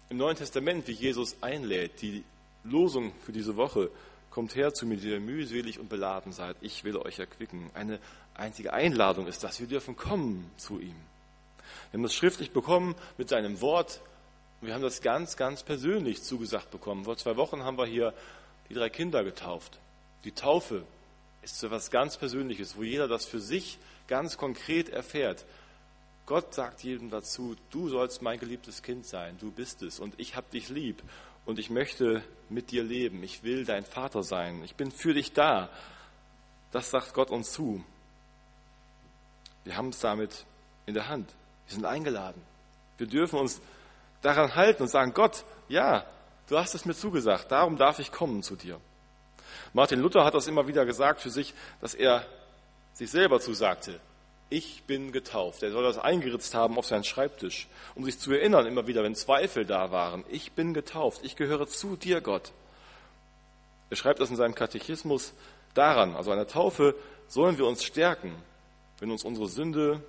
im 0.10 0.18
Neuen 0.18 0.36
Testament, 0.36 0.88
wie 0.88 0.94
Jesus 0.94 1.36
einlädt. 1.42 2.02
Die 2.02 2.24
Losung 2.64 3.14
für 3.24 3.32
diese 3.32 3.56
Woche 3.56 3.92
kommt 4.38 4.54
her 4.54 4.72
zu 4.72 4.86
mir, 4.86 4.98
die 4.98 5.10
ihr 5.10 5.20
mühselig 5.20 5.80
und 5.80 5.90
beladen 5.90 6.32
seid. 6.32 6.58
Ich 6.62 6.84
will 6.84 6.96
euch 6.96 7.18
erquicken. 7.18 7.72
Eine 7.74 7.98
einzige 8.36 8.72
Einladung 8.72 9.26
ist 9.26 9.44
das. 9.44 9.60
Wir 9.60 9.66
dürfen 9.66 9.96
kommen 9.96 10.52
zu 10.58 10.80
ihm. 10.80 10.94
Wir 11.90 11.98
haben 11.98 12.04
das 12.04 12.14
schriftlich 12.14 12.52
bekommen 12.52 12.94
mit 13.18 13.30
seinem 13.30 13.62
Wort. 13.62 14.00
Wir 14.62 14.76
haben 14.76 14.84
das 14.84 15.02
ganz, 15.02 15.38
ganz 15.38 15.64
persönlich 15.64 16.22
zugesagt 16.22 16.70
bekommen. 16.70 17.06
Vor 17.06 17.18
zwei 17.18 17.36
Wochen 17.36 17.64
haben 17.64 17.80
wir 17.80 17.88
hier 17.88 18.14
die 18.70 18.76
drei 18.76 18.92
Kinder 18.92 19.24
getauft. 19.24 19.80
Die 20.24 20.34
Taufe 20.34 20.84
ist 21.42 21.58
so 21.58 21.66
etwas 21.66 21.90
ganz 21.90 22.18
Persönliches, 22.18 22.78
wo 22.78 22.84
jeder 22.84 23.08
das 23.08 23.26
für 23.26 23.40
sich 23.40 23.80
ganz 24.08 24.38
konkret 24.38 24.90
erfährt. 24.90 25.46
Gott 26.28 26.54
sagt 26.54 26.84
jedem 26.84 27.10
dazu, 27.10 27.56
du 27.72 27.90
sollst 27.90 28.22
mein 28.22 28.40
geliebtes 28.40 28.84
Kind 28.84 29.08
sein, 29.08 29.36
du 29.40 29.50
bist 29.50 29.82
es 29.82 30.00
und 30.00 30.14
ich 30.20 30.36
habe 30.36 30.46
dich 30.52 30.70
lieb 30.70 31.02
und 31.48 31.60
ich 31.60 31.70
möchte 31.70 32.22
mit 32.50 32.72
dir 32.72 32.84
leben, 32.84 33.24
ich 33.24 33.42
will 33.42 33.64
dein 33.64 33.86
Vater 33.86 34.22
sein, 34.22 34.62
ich 34.66 34.76
bin 34.76 34.92
für 34.92 35.14
dich 35.14 35.32
da. 35.32 35.70
Das 36.74 36.92
sagt 36.92 37.14
Gott 37.14 37.32
uns 37.32 37.54
zu. 37.54 37.84
Wir 39.64 39.78
haben 39.78 39.90
es 39.90 40.00
damit 40.00 40.46
in 40.86 40.94
der 40.94 41.08
Hand. 41.08 41.34
Wir 41.66 41.76
sind 41.76 41.86
eingeladen. 41.86 42.42
Wir 42.98 43.08
dürfen 43.08 43.40
uns 43.40 43.62
daran 44.22 44.56
halten 44.56 44.84
und 44.84 44.90
sagen, 44.90 45.14
Gott, 45.14 45.46
ja, 45.70 46.06
du 46.50 46.58
hast 46.58 46.76
es 46.76 46.84
mir 46.84 46.94
zugesagt, 46.94 47.50
darum 47.50 47.78
darf 47.78 48.00
ich 48.00 48.12
kommen 48.12 48.44
zu 48.44 48.58
dir. 48.58 48.80
Martin 49.72 50.02
Luther 50.02 50.26
hat 50.26 50.34
das 50.34 50.48
immer 50.48 50.68
wieder 50.68 50.86
gesagt 50.86 51.22
für 51.22 51.30
sich, 51.30 51.54
dass 51.80 51.94
er 51.94 52.26
sich 52.94 53.10
selber 53.10 53.40
zusagte, 53.40 54.02
ich 54.50 54.84
bin 54.84 55.12
getauft. 55.12 55.64
Er 55.64 55.72
soll 55.72 55.84
das 55.84 55.98
eingeritzt 55.98 56.54
haben 56.56 56.78
auf 56.78 56.86
seinen 56.86 57.04
Schreibtisch, 57.04 57.68
um 57.96 58.06
sich 58.06 58.20
zu 58.20 58.32
erinnern 58.32 58.66
immer 58.66 58.88
wieder, 58.88 59.04
wenn 59.04 59.16
Zweifel 59.16 59.66
da 59.66 59.92
waren. 59.92 60.24
Ich 60.30 60.54
bin 60.54 60.74
getauft. 60.74 61.22
Ich 61.24 61.36
gehöre 61.36 61.68
zu 61.68 61.96
dir, 61.96 62.22
Gott. 62.22 62.52
Er 63.90 63.98
schreibt 63.98 64.20
das 64.20 64.30
in 64.30 64.36
seinem 64.36 64.56
Katechismus 64.56 65.34
daran, 65.74 66.16
also 66.16 66.32
an 66.32 66.38
der 66.38 66.48
Taufe 66.48 66.96
sollen 67.28 67.58
wir 67.58 67.66
uns 67.66 67.84
stärken, 67.84 68.34
wenn 69.00 69.12
uns 69.12 69.24
unsere 69.24 69.48
Sünde 69.48 70.02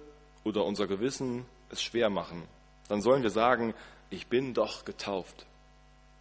oder 0.44 0.64
unser 0.64 0.86
Gewissen 0.86 1.44
es 1.70 1.82
schwer 1.82 2.10
machen. 2.10 2.42
Dann 2.88 3.02
sollen 3.02 3.22
wir 3.22 3.30
sagen, 3.30 3.74
ich 4.10 4.28
bin 4.28 4.54
doch 4.54 4.84
getauft. 4.84 5.46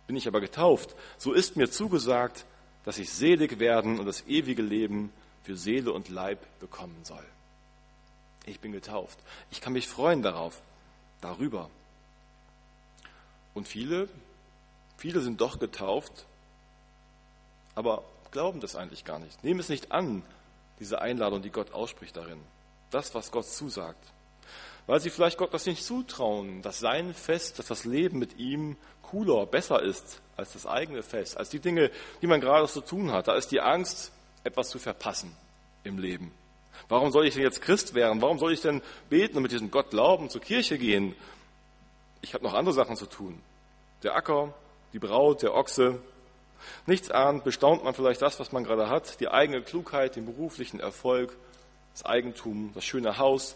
Bin 0.05 0.15
ich 0.15 0.27
aber 0.27 0.41
getauft, 0.41 0.95
so 1.17 1.33
ist 1.33 1.55
mir 1.55 1.69
zugesagt, 1.69 2.45
dass 2.83 2.97
ich 2.97 3.09
selig 3.09 3.59
werden 3.59 4.00
und 4.00 4.05
das 4.05 4.25
ewige 4.27 4.62
Leben 4.62 5.12
für 5.43 5.55
Seele 5.55 5.91
und 5.91 6.09
Leib 6.09 6.39
bekommen 6.59 6.97
soll. 7.03 7.24
Ich 8.47 8.61
bin 8.61 8.71
getauft. 8.71 9.19
Ich 9.51 9.61
kann 9.61 9.73
mich 9.73 9.87
freuen 9.87 10.21
darauf, 10.23 10.61
darüber. 11.21 11.69
Und 13.53 13.67
viele, 13.67 14.07
viele 14.97 15.19
sind 15.19 15.41
doch 15.41 15.59
getauft, 15.59 16.25
aber 17.75 18.03
glauben 18.31 18.61
das 18.61 18.75
eigentlich 18.75 19.03
gar 19.03 19.19
nicht. 19.19 19.43
Nehmen 19.43 19.59
es 19.59 19.69
nicht 19.69 19.91
an, 19.91 20.23
diese 20.79 21.01
Einladung, 21.01 21.41
die 21.41 21.49
Gott 21.49 21.73
ausspricht 21.73 22.15
darin. 22.15 22.39
Das, 22.89 23.13
was 23.13 23.31
Gott 23.31 23.45
zusagt. 23.45 24.13
Weil 24.85 25.01
sie 25.01 25.09
vielleicht 25.09 25.37
Gott 25.37 25.53
das 25.53 25.65
nicht 25.65 25.83
zutrauen, 25.83 26.61
dass 26.61 26.79
sein 26.79 27.13
Fest, 27.13 27.59
dass 27.59 27.67
das 27.67 27.83
Leben 27.83 28.17
mit 28.17 28.37
ihm 28.37 28.77
cooler, 29.01 29.45
besser 29.45 29.81
ist 29.81 30.21
als 30.37 30.53
das 30.53 30.65
eigene 30.65 31.03
Fest, 31.03 31.35
als 31.37 31.49
die 31.49 31.59
Dinge, 31.59 31.91
die 32.21 32.27
man 32.27 32.39
gerade 32.39 32.67
zu 32.67 32.79
tun 32.79 33.11
hat. 33.11 33.27
Da 33.27 33.35
ist 33.35 33.51
die 33.51 33.59
Angst, 33.59 34.11
etwas 34.45 34.69
zu 34.69 34.79
verpassen 34.79 35.35
im 35.83 35.97
Leben. 35.99 36.31
Warum 36.89 37.12
soll 37.12 37.27
ich 37.27 37.34
denn 37.34 37.44
jetzt 37.44 37.62
Christ 37.62 37.94
werden? 37.94 38.22
Warum 38.22 38.39
soll 38.39 38.53
ich 38.53 38.62
denn 38.62 38.82
beten 39.10 39.38
und 39.38 39.44
mit 39.44 39.51
diesem 39.51 39.72
Gott 39.72 39.89
glauben, 39.89 40.29
zur 40.29 40.41
Kirche 40.41 40.77
gehen? 40.77 41.15
Ich 42.22 42.34
habe 42.34 42.44
noch 42.44 42.53
andere 42.53 42.74
Sachen 42.74 42.96
zu 42.96 43.06
tun. 43.06 43.41
Der 44.03 44.15
Acker, 44.15 44.53
die 44.94 45.00
Braut, 45.00 45.41
der 45.41 45.53
Ochse. 45.53 46.01
Nichts 46.86 47.12
ahnt, 47.12 47.44
bestaunt 47.44 47.84
man 47.84 47.94
vielleicht 47.94 48.22
das, 48.22 48.39
was 48.39 48.51
man 48.51 48.63
gerade 48.63 48.89
hat, 48.89 49.20
die 49.20 49.27
eigene 49.27 49.62
Klugheit, 49.62 50.15
den 50.15 50.25
beruflichen 50.25 50.79
Erfolg, 50.79 51.36
das 51.94 52.06
Eigentum, 52.06 52.72
das 52.74 52.86
schöne 52.86 53.17
Haus, 53.17 53.56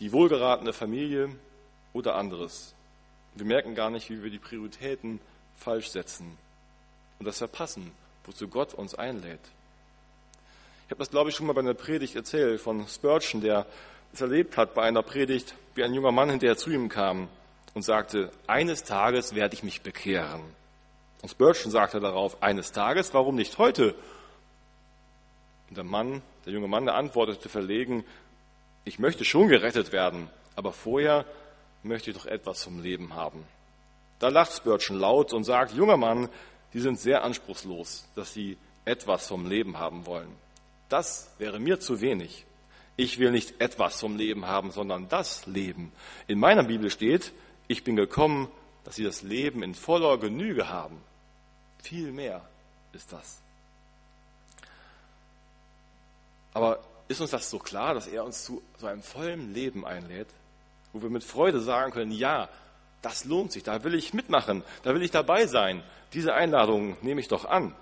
die 0.00 0.12
wohlgeratene 0.12 0.72
Familie 0.72 1.30
oder 1.92 2.16
anderes. 2.16 2.74
Wir 3.34 3.46
merken 3.46 3.74
gar 3.74 3.90
nicht, 3.90 4.10
wie 4.10 4.22
wir 4.22 4.30
die 4.30 4.38
Prioritäten 4.38 5.20
falsch 5.56 5.90
setzen 5.90 6.36
und 7.18 7.26
das 7.26 7.38
verpassen, 7.38 7.92
wozu 8.24 8.48
Gott 8.48 8.74
uns 8.74 8.94
einlädt. 8.94 9.40
Ich 10.92 10.94
habe 10.94 11.04
das, 11.04 11.10
glaube 11.10 11.30
ich, 11.30 11.36
schon 11.36 11.46
mal 11.46 11.54
bei 11.54 11.62
einer 11.62 11.72
Predigt 11.72 12.16
erzählt 12.16 12.60
von 12.60 12.86
Spurgeon, 12.86 13.40
der 13.40 13.64
es 14.12 14.20
erlebt 14.20 14.58
hat 14.58 14.74
bei 14.74 14.82
einer 14.82 15.02
Predigt, 15.02 15.54
wie 15.74 15.84
ein 15.84 15.94
junger 15.94 16.12
Mann 16.12 16.28
hinterher 16.28 16.58
zu 16.58 16.68
ihm 16.68 16.90
kam 16.90 17.30
und 17.72 17.80
sagte, 17.80 18.30
eines 18.46 18.84
Tages 18.84 19.34
werde 19.34 19.54
ich 19.54 19.62
mich 19.62 19.80
bekehren. 19.80 20.42
Und 21.22 21.30
Spurgeon 21.30 21.70
sagte 21.70 21.98
darauf, 21.98 22.42
eines 22.42 22.72
Tages, 22.72 23.14
warum 23.14 23.36
nicht 23.36 23.56
heute? 23.56 23.94
Und 25.70 25.78
der 25.78 25.84
Mann, 25.84 26.20
der 26.44 26.52
junge 26.52 26.68
Mann, 26.68 26.84
der 26.84 26.96
antwortete 26.96 27.48
verlegen, 27.48 28.04
ich 28.84 28.98
möchte 28.98 29.24
schon 29.24 29.48
gerettet 29.48 29.92
werden, 29.92 30.28
aber 30.56 30.74
vorher 30.74 31.24
möchte 31.82 32.10
ich 32.10 32.18
doch 32.18 32.26
etwas 32.26 32.64
vom 32.64 32.82
Leben 32.82 33.14
haben. 33.14 33.46
Da 34.18 34.28
lacht 34.28 34.52
Spurgeon 34.52 34.98
laut 34.98 35.32
und 35.32 35.44
sagt, 35.44 35.72
junger 35.72 35.96
Mann, 35.96 36.28
Sie 36.74 36.80
sind 36.80 37.00
sehr 37.00 37.24
anspruchslos, 37.24 38.06
dass 38.14 38.34
Sie 38.34 38.58
etwas 38.84 39.26
vom 39.26 39.46
Leben 39.46 39.78
haben 39.78 40.04
wollen. 40.04 40.36
Das 40.92 41.30
wäre 41.38 41.58
mir 41.58 41.80
zu 41.80 42.02
wenig. 42.02 42.44
Ich 42.98 43.18
will 43.18 43.30
nicht 43.30 43.62
etwas 43.62 43.98
vom 43.98 44.18
Leben 44.18 44.44
haben, 44.46 44.72
sondern 44.72 45.08
das 45.08 45.46
Leben. 45.46 45.90
In 46.26 46.38
meiner 46.38 46.64
Bibel 46.64 46.90
steht, 46.90 47.32
ich 47.66 47.82
bin 47.82 47.96
gekommen, 47.96 48.48
dass 48.84 48.96
Sie 48.96 49.04
das 49.04 49.22
Leben 49.22 49.62
in 49.62 49.74
voller 49.74 50.18
Genüge 50.18 50.68
haben. 50.68 51.00
Viel 51.82 52.12
mehr 52.12 52.42
ist 52.92 53.10
das. 53.10 53.40
Aber 56.52 56.80
ist 57.08 57.22
uns 57.22 57.30
das 57.30 57.48
so 57.48 57.58
klar, 57.58 57.94
dass 57.94 58.06
er 58.06 58.22
uns 58.22 58.44
zu 58.44 58.62
so 58.76 58.86
einem 58.86 59.02
vollen 59.02 59.54
Leben 59.54 59.86
einlädt, 59.86 60.28
wo 60.92 61.00
wir 61.00 61.08
mit 61.08 61.24
Freude 61.24 61.60
sagen 61.60 61.92
können, 61.92 62.12
ja, 62.12 62.50
das 63.00 63.24
lohnt 63.24 63.52
sich, 63.52 63.62
da 63.62 63.82
will 63.82 63.94
ich 63.94 64.12
mitmachen, 64.12 64.62
da 64.82 64.94
will 64.94 65.02
ich 65.02 65.10
dabei 65.10 65.46
sein. 65.46 65.82
Diese 66.12 66.34
Einladung 66.34 66.98
nehme 67.00 67.22
ich 67.22 67.28
doch 67.28 67.46
an. 67.46 67.74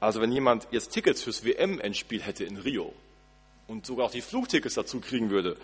Also 0.00 0.20
wenn 0.20 0.32
jemand 0.32 0.66
jetzt 0.70 0.92
Tickets 0.92 1.22
fürs 1.22 1.44
WM-Endspiel 1.44 2.22
hätte 2.22 2.44
in 2.44 2.56
Rio 2.56 2.92
und 3.66 3.86
sogar 3.86 4.06
auch 4.06 4.10
die 4.10 4.22
Flugtickets 4.22 4.74
dazu 4.74 5.00
kriegen 5.00 5.30
würde, 5.30 5.56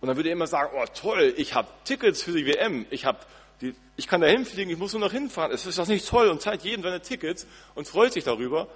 und 0.00 0.08
dann 0.08 0.16
würde 0.16 0.30
er 0.30 0.32
immer 0.32 0.46
sagen, 0.46 0.72
oh 0.74 0.84
toll, 0.94 1.34
ich 1.36 1.54
habe 1.54 1.68
Tickets 1.84 2.22
für 2.22 2.32
die 2.32 2.46
WM, 2.46 2.86
ich, 2.90 3.04
hab 3.04 3.26
die, 3.60 3.74
ich 3.96 4.08
kann 4.08 4.20
da 4.20 4.26
hinfliegen, 4.26 4.72
ich 4.72 4.78
muss 4.78 4.92
nur 4.92 5.00
noch 5.00 5.12
hinfahren, 5.12 5.52
es 5.52 5.66
ist 5.66 5.78
das 5.78 5.88
nicht 5.88 6.08
toll 6.08 6.28
und 6.28 6.40
zeigt 6.40 6.64
jedem 6.64 6.82
seine 6.82 7.00
Tickets 7.00 7.46
und 7.74 7.86
freut 7.86 8.12
sich 8.12 8.24
darüber 8.24 8.66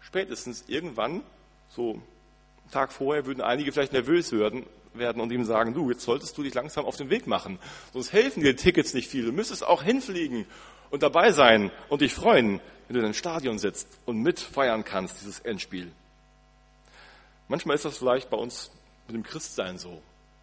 spätestens 0.00 0.64
irgendwann, 0.66 1.22
so 1.68 1.92
einen 1.92 2.02
Tag 2.72 2.92
vorher, 2.92 3.24
würden 3.24 3.40
einige 3.40 3.72
vielleicht 3.72 3.92
nervös 3.92 4.32
werden, 4.32 4.66
werden 4.94 5.22
und 5.22 5.32
ihm 5.32 5.44
sagen, 5.44 5.74
du, 5.74 5.90
jetzt 5.90 6.02
solltest 6.02 6.36
du 6.36 6.42
dich 6.42 6.54
langsam 6.54 6.84
auf 6.84 6.96
den 6.96 7.08
Weg 7.08 7.26
machen. 7.26 7.58
Sonst 7.92 8.12
helfen 8.12 8.42
dir 8.42 8.56
Tickets 8.56 8.94
nicht 8.94 9.08
viel. 9.08 9.24
Du 9.24 9.32
müsstest 9.32 9.66
auch 9.66 9.82
hinfliegen 9.82 10.44
und 10.90 11.02
dabei 11.02 11.32
sein 11.32 11.70
und 11.88 12.02
dich 12.02 12.12
freuen, 12.12 12.60
wenn 12.92 12.96
du 12.96 13.00
in 13.00 13.06
einem 13.06 13.14
Stadion 13.14 13.58
sitzt 13.58 13.88
und 14.04 14.20
mitfeiern 14.20 14.84
kannst, 14.84 15.22
dieses 15.22 15.40
Endspiel. 15.40 15.90
Manchmal 17.48 17.74
ist 17.74 17.86
das 17.86 17.96
vielleicht 17.96 18.28
bei 18.28 18.36
uns 18.36 18.70
mit 19.06 19.16
dem 19.16 19.22
Christsein 19.22 19.78
so. 19.78 20.02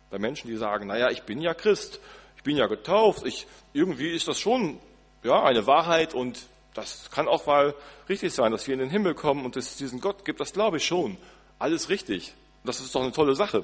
Bei 0.09 0.17
Menschen, 0.17 0.49
die 0.49 0.57
sagen, 0.57 0.87
naja, 0.87 1.11
ich 1.11 1.21
bin 1.21 1.41
ja 1.41 1.53
Christ, 1.53 1.99
ich 2.37 2.41
bin 2.41 2.57
ja 2.57 2.65
getauft, 2.65 3.23
ich, 3.23 3.45
irgendwie 3.73 4.09
ist 4.09 4.27
das 4.27 4.39
schon, 4.39 4.79
ja, 5.21 5.43
eine 5.43 5.67
Wahrheit 5.67 6.15
und 6.15 6.47
das 6.73 7.11
kann 7.11 7.27
auch 7.27 7.45
mal 7.45 7.75
richtig 8.07 8.33
sein, 8.33 8.51
dass 8.51 8.65
wir 8.65 8.73
in 8.73 8.79
den 8.79 8.89
Himmel 8.89 9.13
kommen 9.13 9.45
und 9.45 9.55
es 9.55 9.77
diesen 9.77 10.01
Gott 10.01 10.25
gibt, 10.25 10.39
das 10.39 10.51
glaube 10.51 10.77
ich 10.77 10.85
schon. 10.87 11.17
Alles 11.59 11.89
richtig. 11.89 12.33
Das 12.63 12.79
ist 12.79 12.95
doch 12.95 13.03
eine 13.03 13.11
tolle 13.11 13.35
Sache. 13.35 13.63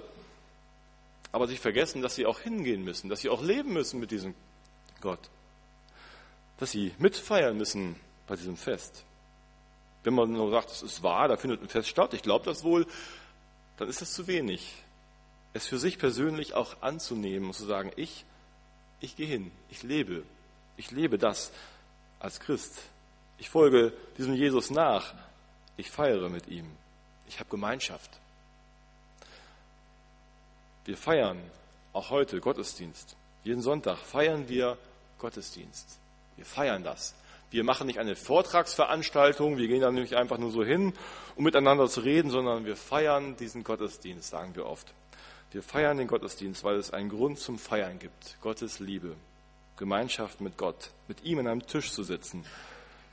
Aber 1.32 1.48
sie 1.48 1.58
vergessen, 1.58 2.04
dass 2.04 2.13
sie 2.13 2.27
auch 2.27 2.39
hingehen 2.39 2.84
müssen, 2.84 3.10
dass 3.10 3.22
sie 3.22 3.30
auch 3.30 3.42
leben 3.42 3.74
müssen 3.74 4.00
mit 4.00 4.12
diesem 4.12 4.36
Gott. 5.01 5.32
Dass 6.60 6.70
sie 6.70 6.94
mitfeiern 7.00 7.58
müssen 7.58 8.00
bei 8.27 8.36
diesem 8.36 8.58
Fest. 8.58 9.03
Wenn 10.03 10.13
man 10.13 10.32
nur 10.32 10.51
sagt, 10.51 10.72
es 10.72 10.82
ist 10.82 11.03
wahr, 11.03 11.27
da 11.27 11.38
findet 11.38 11.62
ein 11.62 11.70
Fest 11.70 11.89
statt, 11.89 12.13
ich 12.13 12.22
glaube 12.22 12.46
das 12.46 12.63
wohl, 12.63 12.86
dann 13.77 13.89
ist 13.89 14.01
das 14.01 14.13
zu 14.13 14.27
wenig. 14.27 14.74
Es 15.53 15.67
für 15.67 15.79
sich 15.79 15.98
persönlich 15.98 16.53
auch 16.53 16.82
anzunehmen 16.82 17.48
und 17.48 17.53
zu 17.53 17.65
sagen, 17.65 17.91
ich, 17.96 18.25
ich 19.00 19.15
gehe 19.15 19.27
hin, 19.27 19.51
ich 19.70 19.84
lebe, 19.84 20.24
ich 20.77 20.91
lebe 20.91 21.17
das 21.17 21.51
als 22.20 22.39
Christ. 22.39 22.77
Ich 23.38 23.50
folge 23.50 23.94
diesem 24.17 24.34
Jesus 24.34 24.70
nach, 24.70 25.13
ich 25.77 25.89
feiere 25.89 26.29
mit 26.29 26.48
ihm, 26.48 26.70
ich 27.27 27.39
habe 27.39 27.50
Gemeinschaft. 27.50 28.12
Wir 30.86 30.98
feiern 30.98 31.41
auch 31.94 32.12
heute 32.12 32.39
Gottesdienst. 32.39 33.15
Jeden 33.44 33.62
Sonntag 33.62 33.98
feiern 33.98 34.48
wir 34.48 34.77
Gottesdienst. 35.17 35.98
Wir 36.36 36.46
feiern 36.46 36.84
das. 36.84 37.15
Wir 37.52 37.64
machen 37.64 37.88
nicht 37.88 38.00
eine 38.00 38.16
Vortragsveranstaltung, 38.16 39.58
wir 39.58 39.68
gehen 39.68 39.82
da 39.82 39.92
nicht 39.92 40.16
einfach 40.16 40.38
nur 40.38 40.52
so 40.52 40.64
hin, 40.64 40.94
um 41.36 41.44
miteinander 41.44 41.88
zu 41.88 42.02
reden, 42.02 42.30
sondern 42.30 42.66
wir 42.66 42.75
feiern 42.75 43.36
diesen 43.38 43.64
Gottesdienst, 43.64 44.30
sagen 44.30 44.56
wir 44.56 44.66
oft. 44.66 44.94
Wir 45.52 45.64
feiern 45.64 45.98
den 45.98 46.08
Gottesdienst, 46.08 46.64
weil 46.64 46.75
es 46.75 46.92
einen 46.92 47.10
Grund 47.10 47.40
zum 47.40 47.58
Feiern 47.58 47.98
gibt. 48.00 48.38
Gottes 48.42 48.80
Liebe, 48.80 49.16
Gemeinschaft 49.78 50.42
mit 50.42 50.58
Gott, 50.58 50.90
mit 51.08 51.24
ihm 51.24 51.40
an 51.40 51.48
einem 51.48 51.66
Tisch 51.66 51.92
zu 51.92 52.04
sitzen. 52.04 52.46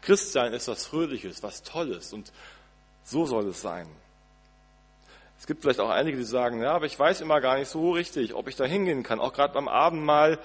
Christsein 0.01 0.53
ist 0.53 0.67
was 0.67 0.87
Fröhliches, 0.87 1.43
was 1.43 1.63
Tolles 1.63 2.13
und 2.13 2.33
so 3.05 3.27
soll 3.27 3.47
es 3.49 3.63
sein. 3.63 3.87
Es 5.39 5.47
gibt 5.47 5.63
vielleicht 5.63 5.81
auch 5.81 5.91
einige, 5.91 6.17
die 6.17 6.25
sagen, 6.25 6.63
ja, 6.63 6.73
aber 6.73 6.87
ich 6.87 6.97
weiß 6.97 7.21
immer 7.21 7.41
gar 7.41 7.59
nicht 7.59 7.69
so 7.69 7.93
richtig, 7.93 8.35
ob 8.35 8.49
ich 8.49 8.57
da 8.57 8.65
hingehen 8.65 9.03
kann. 9.03 9.21
Auch 9.21 9.33
gerade 9.33 9.53
beim 9.53 9.67
Abendmahl 9.67 10.39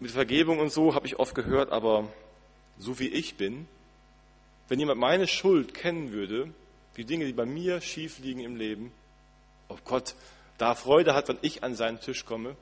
mit 0.00 0.10
Vergebung 0.10 0.58
und 0.58 0.72
so 0.72 0.94
habe 0.94 1.06
ich 1.06 1.18
oft 1.18 1.34
gehört, 1.34 1.72
aber 1.72 2.08
so 2.78 2.98
wie 2.98 3.08
ich 3.08 3.36
bin, 3.36 3.66
wenn 4.68 4.78
jemand 4.78 5.00
meine 5.00 5.26
Schuld 5.26 5.74
kennen 5.74 6.12
würde, 6.12 6.52
die 6.96 7.04
Dinge, 7.04 7.26
die 7.26 7.32
bei 7.32 7.46
mir 7.46 7.80
schief 7.80 8.18
liegen 8.18 8.40
im 8.40 8.56
Leben, 8.56 8.92
ob 9.68 9.84
Gott 9.84 10.14
da 10.58 10.74
Freude 10.74 11.14
hat, 11.14 11.28
wenn 11.28 11.38
ich 11.42 11.62
an 11.64 11.74
seinen 11.74 12.00
Tisch 12.00 12.24
komme, 12.24 12.56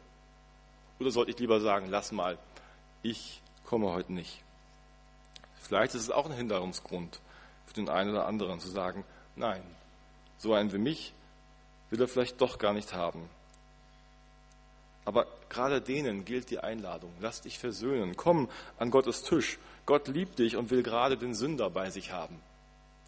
oder 0.98 1.10
sollte 1.10 1.30
ich 1.30 1.38
lieber 1.38 1.60
sagen, 1.60 1.88
lass 1.90 2.12
mal, 2.12 2.38
ich 3.02 3.42
komme 3.64 3.92
heute 3.92 4.12
nicht. 4.12 4.42
Vielleicht 5.60 5.94
ist 5.94 6.02
es 6.02 6.10
auch 6.10 6.26
ein 6.26 6.36
Hinderungsgrund 6.36 7.20
für 7.66 7.74
den 7.74 7.88
einen 7.88 8.10
oder 8.10 8.26
anderen 8.26 8.60
zu 8.60 8.68
sagen, 8.68 9.04
nein, 9.34 9.62
so 10.38 10.54
einen 10.54 10.72
wie 10.72 10.78
mich 10.78 11.12
will 11.90 12.00
er 12.00 12.08
vielleicht 12.08 12.40
doch 12.40 12.58
gar 12.58 12.72
nicht 12.72 12.94
haben. 12.94 13.28
Aber 15.06 15.28
gerade 15.48 15.80
denen 15.80 16.24
gilt 16.24 16.50
die 16.50 16.58
Einladung. 16.58 17.12
Lass 17.20 17.40
dich 17.40 17.58
versöhnen. 17.58 18.16
Komm 18.16 18.50
an 18.76 18.90
Gottes 18.90 19.22
Tisch. 19.22 19.58
Gott 19.86 20.08
liebt 20.08 20.40
dich 20.40 20.56
und 20.56 20.70
will 20.70 20.82
gerade 20.82 21.16
den 21.16 21.32
Sünder 21.32 21.70
bei 21.70 21.90
sich 21.90 22.10
haben. 22.10 22.38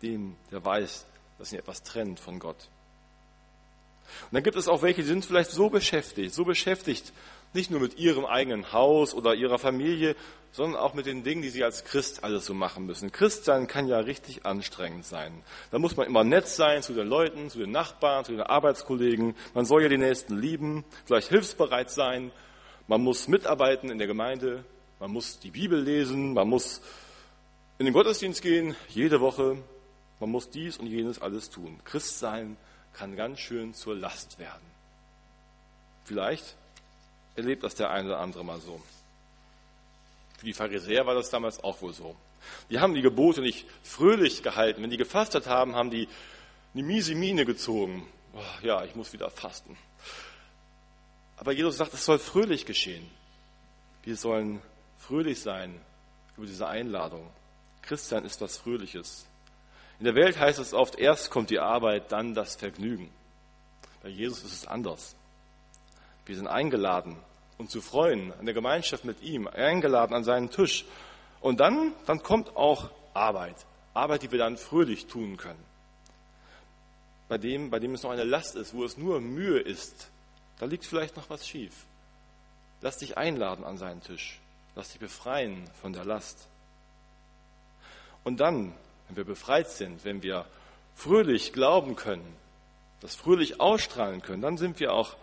Den, 0.00 0.37
der 0.52 0.64
weiß, 0.64 1.07
dass 1.38 1.52
ihn 1.52 1.59
etwas 1.59 1.83
trennt 1.83 2.21
von 2.21 2.38
Gott. 2.38 2.69
Und 4.23 4.35
dann 4.35 4.43
gibt 4.45 4.57
es 4.57 4.69
auch 4.69 4.83
welche, 4.83 5.02
die 5.02 5.09
sind 5.09 5.25
vielleicht 5.25 5.50
so 5.50 5.69
beschäftigt, 5.69 6.33
so 6.33 6.45
beschäftigt 6.45 7.12
nicht 7.52 7.71
nur 7.71 7.81
mit 7.81 7.99
ihrem 7.99 8.25
eigenen 8.25 8.73
Haus 8.73 9.14
oder 9.14 9.35
ihrer 9.35 9.59
Familie, 9.59 10.14
sondern 10.52 10.81
auch 10.81 10.95
mit 10.95 11.07
den 11.07 11.23
Dingen, 11.23 11.43
die 11.43 11.50
sie 11.50 11.64
als 11.64 11.85
Christ 11.85 12.25
alles 12.25 12.47
so 12.47 12.55
machen 12.55 12.87
müssen. 12.87 13.12
Christsein 13.12 13.67
kann 13.67 13.87
ja 13.87 13.99
richtig 13.99 14.47
anstrengend 14.47 15.05
sein. 15.05 15.43
Da 15.71 15.78
muss 15.78 15.97
man 15.97 16.07
immer 16.07 16.25
nett 16.25 16.49
sein 16.49 16.83
zu 16.83 16.95
den 16.95 17.07
Leuten, 17.07 17.50
zu 17.50 17.59
den 17.59 17.71
Nachbarn, 17.71 18.25
zu 18.25 18.33
den 18.33 18.40
Arbeitskollegen. 18.40 19.35
Man 19.55 19.64
soll 19.64 19.83
ja 19.83 19.88
die 19.88 19.99
Nächsten 19.99 20.38
lieben, 20.38 20.85
vielleicht 21.05 21.28
hilfsbereit 21.28 21.90
sein. 21.90 22.33
Man 22.87 23.02
muss 23.02 23.28
mitarbeiten 23.28 23.90
in 23.90 23.99
der 23.99 24.07
Gemeinde. 24.07 24.64
Man 25.00 25.12
muss 25.12 25.38
die 25.38 25.50
Bibel 25.50 25.81
lesen. 25.81 26.33
Man 26.33 26.49
muss 26.49 26.81
in 27.78 27.85
den 27.85 27.93
Gottesdienst 27.93 28.43
gehen, 28.43 28.75
jede 28.88 29.21
Woche. 29.21 29.59
Man 30.21 30.31
muss 30.31 30.50
dies 30.50 30.78
und 30.78 30.87
jenes 30.87 31.21
alles 31.21 31.50
tun. 31.50 31.78
Christsein 31.85 32.57
kann 32.95 33.14
ganz 33.14 33.38
schön 33.38 33.75
zur 33.75 33.95
Last 33.95 34.38
werden. 34.38 34.67
Vielleicht 36.04 36.56
erlebt 37.38 37.62
das 37.62 37.74
der 37.74 37.90
eine 37.90 38.08
oder 38.08 38.18
andere 38.18 38.44
mal 38.44 38.60
so. 38.60 38.80
Für 40.38 40.46
die 40.46 40.52
Pharisäer 40.52 41.06
war 41.06 41.14
das 41.14 41.30
damals 41.30 41.62
auch 41.62 41.80
wohl 41.80 41.94
so. 41.94 42.14
Die 42.70 42.78
haben 42.78 42.94
die 42.94 43.02
Gebote 43.02 43.40
nicht 43.40 43.66
fröhlich 43.82 44.42
gehalten. 44.42 44.82
Wenn 44.82 44.90
die 44.90 44.96
gefastet 44.96 45.46
haben, 45.46 45.74
haben 45.74 45.90
die 45.90 46.08
eine 46.74 46.82
miese 46.82 47.14
Miene 47.14 47.44
gezogen. 47.44 48.06
Oh, 48.34 48.66
ja, 48.66 48.84
ich 48.84 48.94
muss 48.94 49.12
wieder 49.12 49.30
fasten. 49.30 49.76
Aber 51.36 51.52
Jesus 51.52 51.76
sagt, 51.76 51.94
es 51.94 52.04
soll 52.04 52.18
fröhlich 52.18 52.66
geschehen. 52.66 53.08
Wir 54.02 54.16
sollen 54.16 54.60
fröhlich 54.98 55.40
sein 55.40 55.80
über 56.36 56.46
diese 56.46 56.68
Einladung. 56.68 57.28
Christian 57.82 58.24
ist 58.24 58.40
was 58.40 58.58
Fröhliches. 58.58 59.26
In 59.98 60.04
der 60.04 60.14
Welt 60.14 60.38
heißt 60.38 60.58
es 60.58 60.74
oft, 60.74 60.96
erst 60.96 61.30
kommt 61.30 61.50
die 61.50 61.58
Arbeit, 61.58 62.12
dann 62.12 62.34
das 62.34 62.54
Vergnügen. 62.56 63.10
Bei 64.02 64.08
Jesus 64.08 64.44
ist 64.44 64.52
es 64.52 64.66
anders. 64.66 65.16
Wir 66.28 66.36
sind 66.36 66.47
eingeladen, 66.47 67.17
uns 67.56 67.71
zu 67.71 67.80
freuen 67.80 68.34
an 68.34 68.45
der 68.45 68.54
Gemeinschaft 68.54 69.06
mit 69.06 69.23
ihm, 69.23 69.49
eingeladen 69.49 70.14
an 70.14 70.25
seinen 70.25 70.50
Tisch. 70.50 70.84
Und 71.41 71.58
dann, 71.58 71.95
dann 72.04 72.23
kommt 72.23 72.54
auch 72.54 72.91
Arbeit. 73.14 73.56
Arbeit, 73.95 74.23
die 74.23 74.30
wir 74.30 74.38
dann 74.38 74.58
fröhlich 74.58 75.06
tun 75.06 75.38
können. 75.38 75.64
Bei 77.28 77.38
dem, 77.38 77.71
bei 77.71 77.78
dem 77.78 77.95
es 77.95 78.02
noch 78.02 78.10
eine 78.10 78.25
Last 78.25 78.56
ist, 78.56 78.75
wo 78.75 78.84
es 78.84 78.99
nur 78.99 79.23
Mühe 79.23 79.58
ist, 79.58 80.10
da 80.58 80.67
liegt 80.67 80.84
vielleicht 80.84 81.17
noch 81.17 81.30
was 81.30 81.49
schief. 81.49 81.86
Lass 82.82 82.99
dich 82.99 83.17
einladen 83.17 83.64
an 83.64 83.78
seinen 83.78 84.02
Tisch. 84.02 84.38
Lass 84.75 84.91
dich 84.91 85.00
befreien 85.00 85.64
von 85.80 85.95
der 85.95 86.04
Last. 86.04 86.47
Und 88.23 88.38
dann, 88.41 88.75
wenn 89.06 89.17
wir 89.17 89.25
befreit 89.25 89.71
sind, 89.71 90.04
wenn 90.04 90.23
wir 90.23 90.45
fröhlich 90.95 91.54
glauben 91.54 91.97
können, 91.97 92.36
das 93.00 93.14
fröhlich 93.14 93.60
ausstrahlen 93.62 94.21
können, 94.21 94.43
dann 94.43 94.58
sind 94.58 94.78
wir 94.78 94.93
auch 94.93 95.17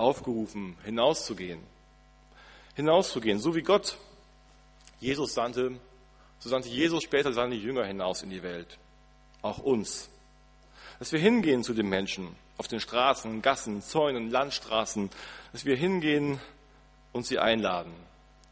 aufgerufen, 0.00 0.76
hinauszugehen. 0.84 1.60
Hinauszugehen, 2.74 3.38
so 3.38 3.54
wie 3.54 3.62
Gott 3.62 3.96
Jesus 5.00 5.34
sandte, 5.34 5.78
so 6.38 6.48
sandte 6.48 6.68
Jesus 6.68 7.02
später 7.02 7.32
seine 7.32 7.54
Jünger 7.54 7.84
hinaus 7.84 8.22
in 8.22 8.30
die 8.30 8.42
Welt. 8.42 8.78
Auch 9.42 9.58
uns. 9.58 10.08
Dass 10.98 11.12
wir 11.12 11.20
hingehen 11.20 11.62
zu 11.62 11.74
den 11.74 11.88
Menschen 11.88 12.34
auf 12.58 12.68
den 12.68 12.80
Straßen, 12.80 13.40
Gassen, 13.40 13.82
Zäunen, 13.82 14.30
Landstraßen, 14.30 15.10
dass 15.52 15.64
wir 15.64 15.76
hingehen 15.76 16.38
und 17.12 17.26
sie 17.26 17.38
einladen. 17.38 17.92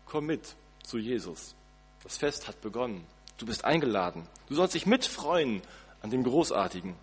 Komm 0.06 0.26
mit 0.26 0.54
zu 0.82 0.98
Jesus. 0.98 1.54
Das 2.02 2.16
Fest 2.16 2.48
hat 2.48 2.60
begonnen. 2.62 3.06
Du 3.36 3.46
bist 3.46 3.64
eingeladen. 3.64 4.26
Du 4.48 4.54
sollst 4.54 4.74
dich 4.74 4.86
mitfreuen 4.86 5.60
an 6.00 6.10
dem 6.10 6.24
Großartigen. 6.24 6.94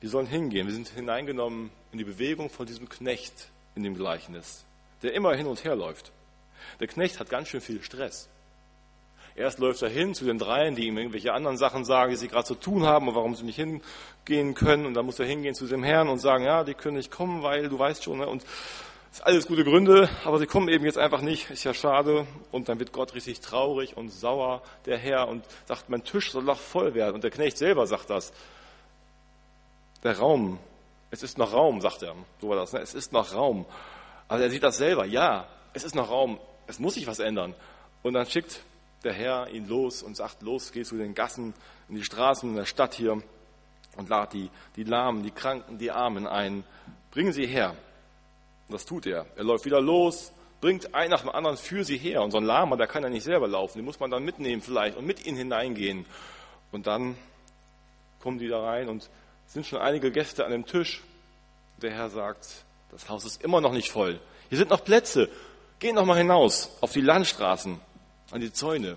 Wir 0.00 0.10
sollen 0.10 0.26
hingehen. 0.26 0.66
Wir 0.66 0.74
sind 0.74 0.88
hineingenommen 0.88 1.70
in 1.92 1.98
die 1.98 2.04
Bewegung 2.04 2.50
von 2.50 2.66
diesem 2.66 2.88
Knecht 2.88 3.48
in 3.74 3.82
dem 3.82 3.94
Gleichnis, 3.94 4.64
der 5.02 5.14
immer 5.14 5.34
hin 5.34 5.46
und 5.46 5.64
her 5.64 5.76
läuft. 5.76 6.12
Der 6.80 6.86
Knecht 6.86 7.20
hat 7.20 7.30
ganz 7.30 7.48
schön 7.48 7.60
viel 7.60 7.82
Stress. 7.82 8.28
Erst 9.34 9.58
läuft 9.58 9.82
er 9.82 9.90
hin 9.90 10.14
zu 10.14 10.24
den 10.24 10.38
dreien, 10.38 10.74
die 10.74 10.86
ihm 10.86 10.96
irgendwelche 10.96 11.34
anderen 11.34 11.58
Sachen 11.58 11.84
sagen, 11.84 12.10
die 12.10 12.16
sie 12.16 12.28
gerade 12.28 12.46
zu 12.46 12.54
tun 12.54 12.86
haben 12.86 13.08
und 13.08 13.14
warum 13.14 13.34
sie 13.34 13.44
nicht 13.44 13.56
hingehen 13.56 14.54
können. 14.54 14.86
Und 14.86 14.94
dann 14.94 15.04
muss 15.04 15.18
er 15.18 15.26
hingehen 15.26 15.54
zu 15.54 15.66
dem 15.66 15.84
Herrn 15.84 16.08
und 16.08 16.20
sagen, 16.20 16.44
ja, 16.44 16.64
die 16.64 16.72
können 16.72 16.96
nicht 16.96 17.10
kommen, 17.10 17.42
weil 17.42 17.68
du 17.68 17.78
weißt 17.78 18.02
schon. 18.02 18.18
Ne? 18.18 18.26
Und 18.26 18.42
das 18.42 19.20
ist 19.20 19.26
alles 19.26 19.46
gute 19.46 19.64
Gründe, 19.64 20.08
aber 20.24 20.38
sie 20.38 20.46
kommen 20.46 20.68
eben 20.68 20.86
jetzt 20.86 20.96
einfach 20.96 21.20
nicht. 21.20 21.50
Ist 21.50 21.64
ja 21.64 21.74
schade. 21.74 22.26
Und 22.50 22.70
dann 22.70 22.78
wird 22.78 22.92
Gott 22.92 23.14
richtig 23.14 23.40
traurig 23.40 23.96
und 23.96 24.10
sauer, 24.10 24.62
der 24.86 24.96
Herr, 24.96 25.28
und 25.28 25.44
sagt, 25.66 25.90
mein 25.90 26.02
Tisch 26.02 26.32
soll 26.32 26.44
doch 26.46 26.58
voll 26.58 26.94
werden. 26.94 27.14
Und 27.14 27.24
der 27.24 27.30
Knecht 27.30 27.58
selber 27.58 27.86
sagt 27.86 28.08
das 28.08 28.32
der 30.06 30.18
Raum, 30.18 30.58
es 31.10 31.22
ist 31.22 31.38
noch 31.38 31.52
Raum, 31.52 31.80
sagt 31.80 32.02
er. 32.02 32.14
So 32.40 32.48
war 32.48 32.56
das, 32.56 32.72
ne? 32.72 32.80
es 32.80 32.94
ist 32.94 33.12
noch 33.12 33.34
Raum. 33.34 33.66
Aber 34.28 34.40
er 34.40 34.50
sieht 34.50 34.62
das 34.62 34.76
selber, 34.76 35.04
ja, 35.04 35.46
es 35.72 35.84
ist 35.84 35.94
noch 35.94 36.10
Raum, 36.10 36.38
es 36.66 36.78
muss 36.78 36.94
sich 36.94 37.06
was 37.06 37.18
ändern. 37.18 37.54
Und 38.02 38.14
dann 38.14 38.26
schickt 38.26 38.62
der 39.04 39.12
Herr 39.12 39.48
ihn 39.50 39.68
los 39.68 40.02
und 40.02 40.16
sagt, 40.16 40.42
los, 40.42 40.72
geh 40.72 40.82
zu 40.82 40.96
den 40.96 41.14
Gassen, 41.14 41.54
in 41.88 41.96
die 41.96 42.04
Straßen 42.04 42.48
in 42.48 42.56
der 42.56 42.64
Stadt 42.64 42.94
hier 42.94 43.22
und 43.96 44.08
lad 44.08 44.32
die, 44.32 44.50
die 44.74 44.84
Lahmen, 44.84 45.22
die 45.22 45.30
Kranken, 45.30 45.78
die 45.78 45.90
Armen 45.90 46.26
ein. 46.26 46.64
Bringen 47.10 47.32
sie 47.32 47.46
her. 47.46 47.70
Und 48.68 48.74
das 48.74 48.84
tut 48.84 49.06
er. 49.06 49.26
Er 49.36 49.44
läuft 49.44 49.64
wieder 49.64 49.80
los, 49.80 50.32
bringt 50.60 50.94
einen 50.94 51.10
nach 51.10 51.20
dem 51.20 51.30
anderen 51.30 51.56
für 51.56 51.84
sie 51.84 51.98
her. 51.98 52.22
Und 52.22 52.32
so 52.32 52.38
ein 52.38 52.44
Lahmer, 52.44 52.76
der 52.76 52.86
kann 52.86 53.02
ja 53.02 53.08
nicht 53.08 53.24
selber 53.24 53.46
laufen, 53.46 53.78
den 53.78 53.84
muss 53.84 54.00
man 54.00 54.10
dann 54.10 54.24
mitnehmen 54.24 54.60
vielleicht 54.60 54.96
und 54.96 55.06
mit 55.06 55.24
ihnen 55.24 55.36
hineingehen. 55.36 56.04
Und 56.72 56.86
dann 56.86 57.16
kommen 58.20 58.38
die 58.38 58.48
da 58.48 58.60
rein 58.60 58.88
und 58.88 59.08
sind 59.46 59.66
schon 59.66 59.80
einige 59.80 60.10
Gäste 60.10 60.44
an 60.44 60.52
dem 60.52 60.66
Tisch. 60.66 61.02
Der 61.82 61.92
Herr 61.92 62.10
sagt, 62.10 62.64
das 62.90 63.08
Haus 63.08 63.24
ist 63.24 63.42
immer 63.42 63.60
noch 63.60 63.72
nicht 63.72 63.90
voll. 63.90 64.20
Hier 64.48 64.58
sind 64.58 64.70
noch 64.70 64.84
Plätze. 64.84 65.28
Geh 65.78 65.92
noch 65.92 66.06
mal 66.06 66.16
hinaus 66.16 66.70
auf 66.80 66.92
die 66.92 67.00
Landstraßen, 67.00 67.80
an 68.30 68.40
die 68.40 68.52
Zäune. 68.52 68.96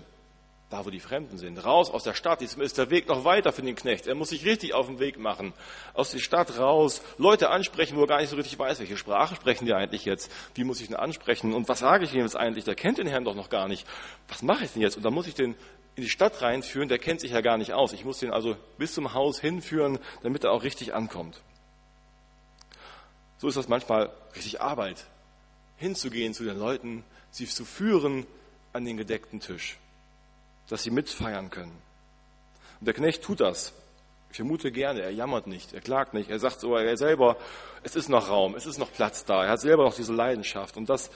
da 0.70 0.86
wo 0.86 0.90
die 0.90 1.00
Fremden 1.00 1.36
sind, 1.36 1.58
raus 1.64 1.90
aus 1.90 2.04
der 2.04 2.14
Stadt. 2.14 2.40
Diesem 2.40 2.62
ist 2.62 2.78
der 2.78 2.90
Weg 2.90 3.08
noch 3.08 3.24
weiter 3.24 3.52
für 3.52 3.62
den 3.62 3.74
Knecht. 3.74 4.06
Er 4.06 4.14
muss 4.14 4.28
sich 4.28 4.44
richtig 4.44 4.72
auf 4.72 4.86
den 4.86 5.00
Weg 5.00 5.18
machen, 5.18 5.52
aus 5.94 6.12
der 6.12 6.20
Stadt 6.20 6.58
raus, 6.58 7.02
Leute 7.18 7.50
ansprechen, 7.50 7.96
wo 7.96 8.02
er 8.02 8.06
gar 8.06 8.20
nicht 8.20 8.30
so 8.30 8.36
richtig 8.36 8.56
weiß, 8.56 8.78
welche 8.78 8.96
Sprache 8.96 9.34
sprechen 9.34 9.66
die 9.66 9.74
eigentlich 9.74 10.04
jetzt, 10.04 10.30
wie 10.54 10.62
muss 10.62 10.80
ich 10.80 10.88
ihn 10.88 10.94
ansprechen 10.94 11.54
und 11.54 11.68
was 11.68 11.80
sage 11.80 12.04
ich 12.04 12.14
ihm 12.14 12.20
jetzt 12.20 12.36
eigentlich, 12.36 12.64
der 12.64 12.76
kennt 12.76 12.98
den 12.98 13.08
Herrn 13.08 13.24
doch 13.24 13.34
noch 13.34 13.50
gar 13.50 13.66
nicht. 13.66 13.84
Was 14.28 14.42
mache 14.42 14.64
ich 14.64 14.72
denn 14.72 14.82
jetzt? 14.82 14.96
Und 14.96 15.02
dann 15.02 15.12
muss 15.12 15.26
ich 15.26 15.34
den 15.34 15.56
in 15.96 16.02
die 16.02 16.08
Stadt 16.08 16.42
reinführen, 16.42 16.88
der 16.88 16.98
kennt 16.98 17.20
sich 17.20 17.32
ja 17.32 17.40
gar 17.40 17.58
nicht 17.58 17.72
aus. 17.72 17.92
Ich 17.92 18.04
muss 18.04 18.18
den 18.18 18.32
also 18.32 18.56
bis 18.78 18.94
zum 18.94 19.12
Haus 19.14 19.40
hinführen, 19.40 19.98
damit 20.22 20.44
er 20.44 20.52
auch 20.52 20.62
richtig 20.62 20.94
ankommt. 20.94 21.40
So 23.38 23.48
ist 23.48 23.56
das 23.56 23.68
manchmal 23.68 24.10
richtig 24.36 24.60
Arbeit, 24.60 25.04
hinzugehen 25.76 26.34
zu 26.34 26.44
den 26.44 26.58
Leuten, 26.58 27.04
sie 27.30 27.46
zu 27.46 27.64
führen 27.64 28.26
an 28.72 28.84
den 28.84 28.96
gedeckten 28.96 29.40
Tisch 29.40 29.78
dass 30.70 30.84
sie 30.84 30.90
mitfeiern 30.90 31.50
können. 31.50 31.76
Und 32.78 32.86
der 32.86 32.94
Knecht 32.94 33.22
tut 33.22 33.40
das. 33.40 33.74
Ich 34.30 34.36
vermute 34.36 34.70
gerne, 34.70 35.02
er 35.02 35.10
jammert 35.10 35.48
nicht, 35.48 35.72
er 35.72 35.80
klagt 35.80 36.14
nicht, 36.14 36.30
er 36.30 36.38
sagt 36.38 36.60
sogar 36.60 36.84
er 36.84 36.96
selber, 36.96 37.36
es 37.82 37.96
ist 37.96 38.08
noch 38.08 38.28
Raum, 38.28 38.54
es 38.54 38.64
ist 38.64 38.78
noch 38.78 38.92
Platz 38.92 39.24
da, 39.24 39.44
er 39.44 39.50
hat 39.50 39.60
selber 39.60 39.84
noch 39.84 39.94
diese 39.94 40.12
Leidenschaft. 40.12 40.76
Und 40.76 40.88
das 40.88 41.10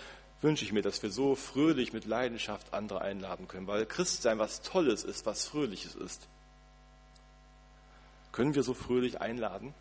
wünsche 0.45 0.65
ich 0.65 0.73
mir, 0.73 0.83
dass 0.83 1.03
wir 1.03 1.11
so 1.11 1.35
fröhlich 1.35 1.93
mit 1.93 2.05
Leidenschaft 2.05 2.75
andere 2.75 3.01
einladen 3.01 3.49
können, 3.49 3.67
weil 3.67 3.87
Christsein 3.87 4.39
was 4.39 4.61
Tolles 4.61 5.03
ist, 5.03 5.25
was 5.25 5.47
Fröhliches 5.47 5.95
ist. 5.95 6.29
Können 8.31 8.55
wir 8.55 8.63
so 8.63 8.75
fröhlich 8.75 9.21
einladen? 9.21 9.73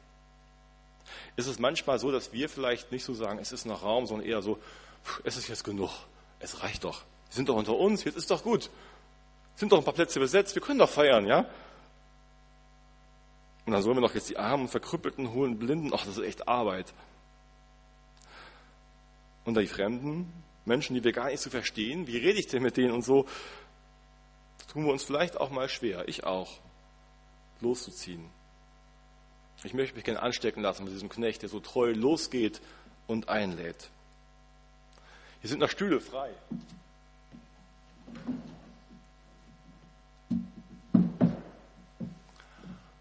Ist 1.35 1.47
es 1.47 1.59
manchmal 1.59 1.99
so, 1.99 2.11
dass 2.11 2.31
wir 2.31 2.47
vielleicht 2.47 2.93
nicht 2.93 3.03
so 3.03 3.13
sagen, 3.13 3.39
es 3.39 3.51
ist 3.51 3.65
noch 3.65 3.83
Raum, 3.83 4.05
sondern 4.05 4.25
eher 4.25 4.41
so, 4.41 4.57
es 5.25 5.35
ist 5.35 5.49
jetzt 5.49 5.65
genug, 5.65 5.91
es 6.39 6.63
reicht 6.63 6.85
doch, 6.85 7.01
wir 7.01 7.35
sind 7.35 7.49
doch 7.49 7.55
unter 7.55 7.75
uns, 7.75 8.05
jetzt 8.05 8.15
ist 8.15 8.31
doch 8.31 8.43
gut, 8.43 8.69
sind 9.55 9.71
doch 9.71 9.79
ein 9.79 9.83
paar 9.83 9.93
Plätze 9.93 10.19
besetzt, 10.19 10.55
wir 10.55 10.61
können 10.61 10.79
doch 10.79 10.89
feiern, 10.89 11.27
ja? 11.27 11.45
Und 13.65 13.73
dann 13.73 13.81
sollen 13.81 13.97
wir 13.97 14.01
noch 14.01 14.15
jetzt 14.15 14.29
die 14.29 14.37
Armen, 14.37 14.69
Verkrüppelten 14.69 15.33
holen, 15.33 15.59
Blinden, 15.59 15.91
ach, 15.93 16.05
das 16.05 16.17
ist 16.17 16.23
echt 16.23 16.47
Arbeit. 16.47 16.93
Und 19.45 19.57
die 19.57 19.67
Fremden, 19.67 20.31
Menschen, 20.65 20.95
die 20.95 21.03
wir 21.03 21.11
gar 21.11 21.27
nicht 21.27 21.41
so 21.41 21.49
verstehen, 21.49 22.07
wie 22.07 22.17
rede 22.17 22.39
ich 22.39 22.47
denn 22.47 22.63
mit 22.63 22.77
denen 22.77 22.91
und 22.91 23.03
so, 23.03 23.27
tun 24.71 24.85
wir 24.85 24.91
uns 24.91 25.03
vielleicht 25.03 25.37
auch 25.37 25.49
mal 25.49 25.69
schwer, 25.69 26.07
ich 26.07 26.23
auch, 26.23 26.59
loszuziehen. 27.61 28.29
Ich 29.63 29.73
möchte 29.73 29.95
mich 29.95 30.03
gerne 30.03 30.21
anstecken 30.21 30.61
lassen 30.61 30.83
mit 30.83 30.93
diesem 30.93 31.09
Knecht, 31.09 31.41
der 31.41 31.49
so 31.49 31.59
treu 31.59 31.91
losgeht 31.91 32.61
und 33.07 33.29
einlädt. 33.29 33.89
Hier 35.41 35.49
sind 35.49 35.59
noch 35.59 35.69
Stühle 35.69 35.99
frei. 36.01 36.31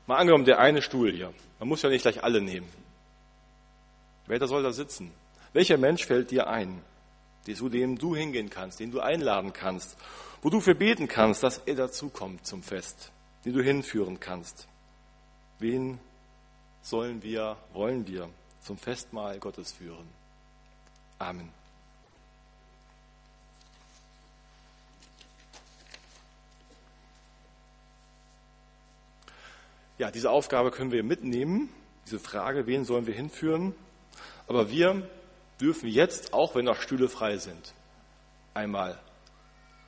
Mal 0.06 0.16
angenommen, 0.16 0.44
der 0.44 0.58
eine 0.58 0.82
Stuhl 0.82 1.12
hier. 1.12 1.32
Man 1.58 1.68
muss 1.68 1.82
ja 1.82 1.88
nicht 1.88 2.02
gleich 2.02 2.22
alle 2.22 2.40
nehmen. 2.40 2.68
Wer 4.26 4.46
soll 4.46 4.62
da 4.62 4.72
sitzen? 4.72 5.12
Welcher 5.52 5.78
Mensch 5.78 6.04
fällt 6.06 6.30
dir 6.30 6.48
ein, 6.48 6.82
zu 7.44 7.68
dem 7.68 7.98
du 7.98 8.14
hingehen 8.14 8.50
kannst, 8.50 8.80
den 8.80 8.90
du 8.90 9.00
einladen 9.00 9.52
kannst, 9.52 9.96
wo 10.42 10.50
du 10.50 10.60
für 10.60 10.74
beten 10.74 11.08
kannst, 11.08 11.42
dass 11.42 11.58
er 11.58 11.74
dazukommt 11.74 12.46
zum 12.46 12.62
Fest, 12.62 13.10
den 13.44 13.52
du 13.52 13.62
hinführen 13.62 14.20
kannst? 14.20 14.66
Wen 15.58 15.98
sollen 16.82 17.22
wir, 17.22 17.56
wollen 17.72 18.06
wir 18.06 18.28
zum 18.60 18.76
Festmahl 18.76 19.38
Gottes 19.38 19.72
führen? 19.72 20.08
Amen. 21.18 21.48
ja, 30.02 30.10
diese 30.10 30.30
Aufgabe 30.30 30.72
können 30.72 30.90
wir 30.90 31.04
mitnehmen, 31.04 31.68
diese 32.06 32.18
Frage, 32.18 32.66
wen 32.66 32.84
sollen 32.84 33.06
wir 33.06 33.14
hinführen. 33.14 33.72
Aber 34.48 34.68
wir 34.68 35.08
dürfen 35.60 35.88
jetzt, 35.88 36.32
auch 36.32 36.54
wenn 36.54 36.64
noch 36.64 36.80
Stühle 36.80 37.08
frei 37.08 37.36
sind, 37.36 37.74
einmal 38.54 38.98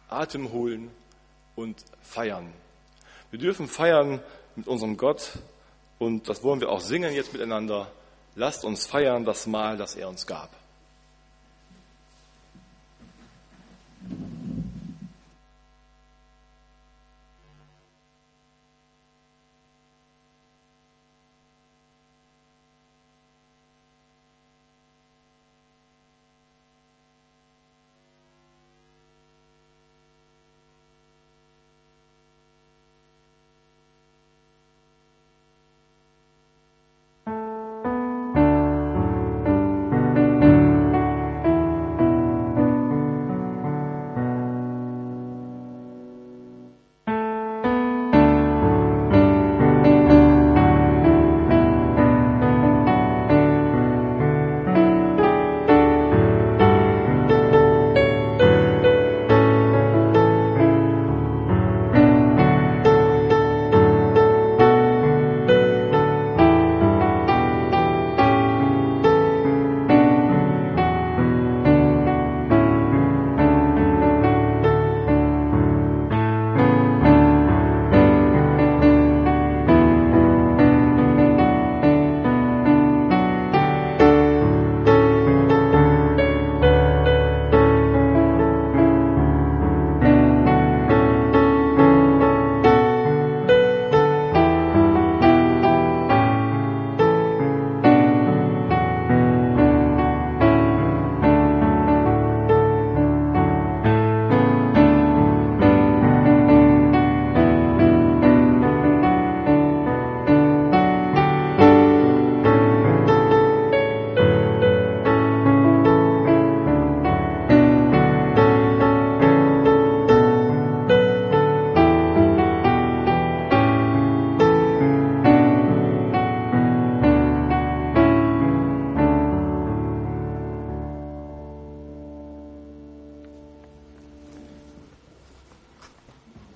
Atem 0.09 0.53
holen 0.53 0.90
und 1.57 1.85
feiern. 2.03 2.53
Wir 3.31 3.38
dürfen 3.38 3.68
feiern 3.68 4.20
mit 4.57 4.68
unserem 4.68 4.96
Gott 4.96 5.38
und 5.98 6.29
das 6.29 6.42
wollen 6.42 6.61
wir 6.61 6.70
auch 6.70 6.81
singen 6.81 7.12
jetzt 7.14 7.33
miteinander. 7.33 7.90
Lasst 8.37 8.64
uns 8.64 8.87
feiern 8.87 9.24
das 9.24 9.46
Mahl, 9.46 9.77
das 9.77 9.94
er 9.94 10.09
uns 10.09 10.27
gab. 10.27 10.50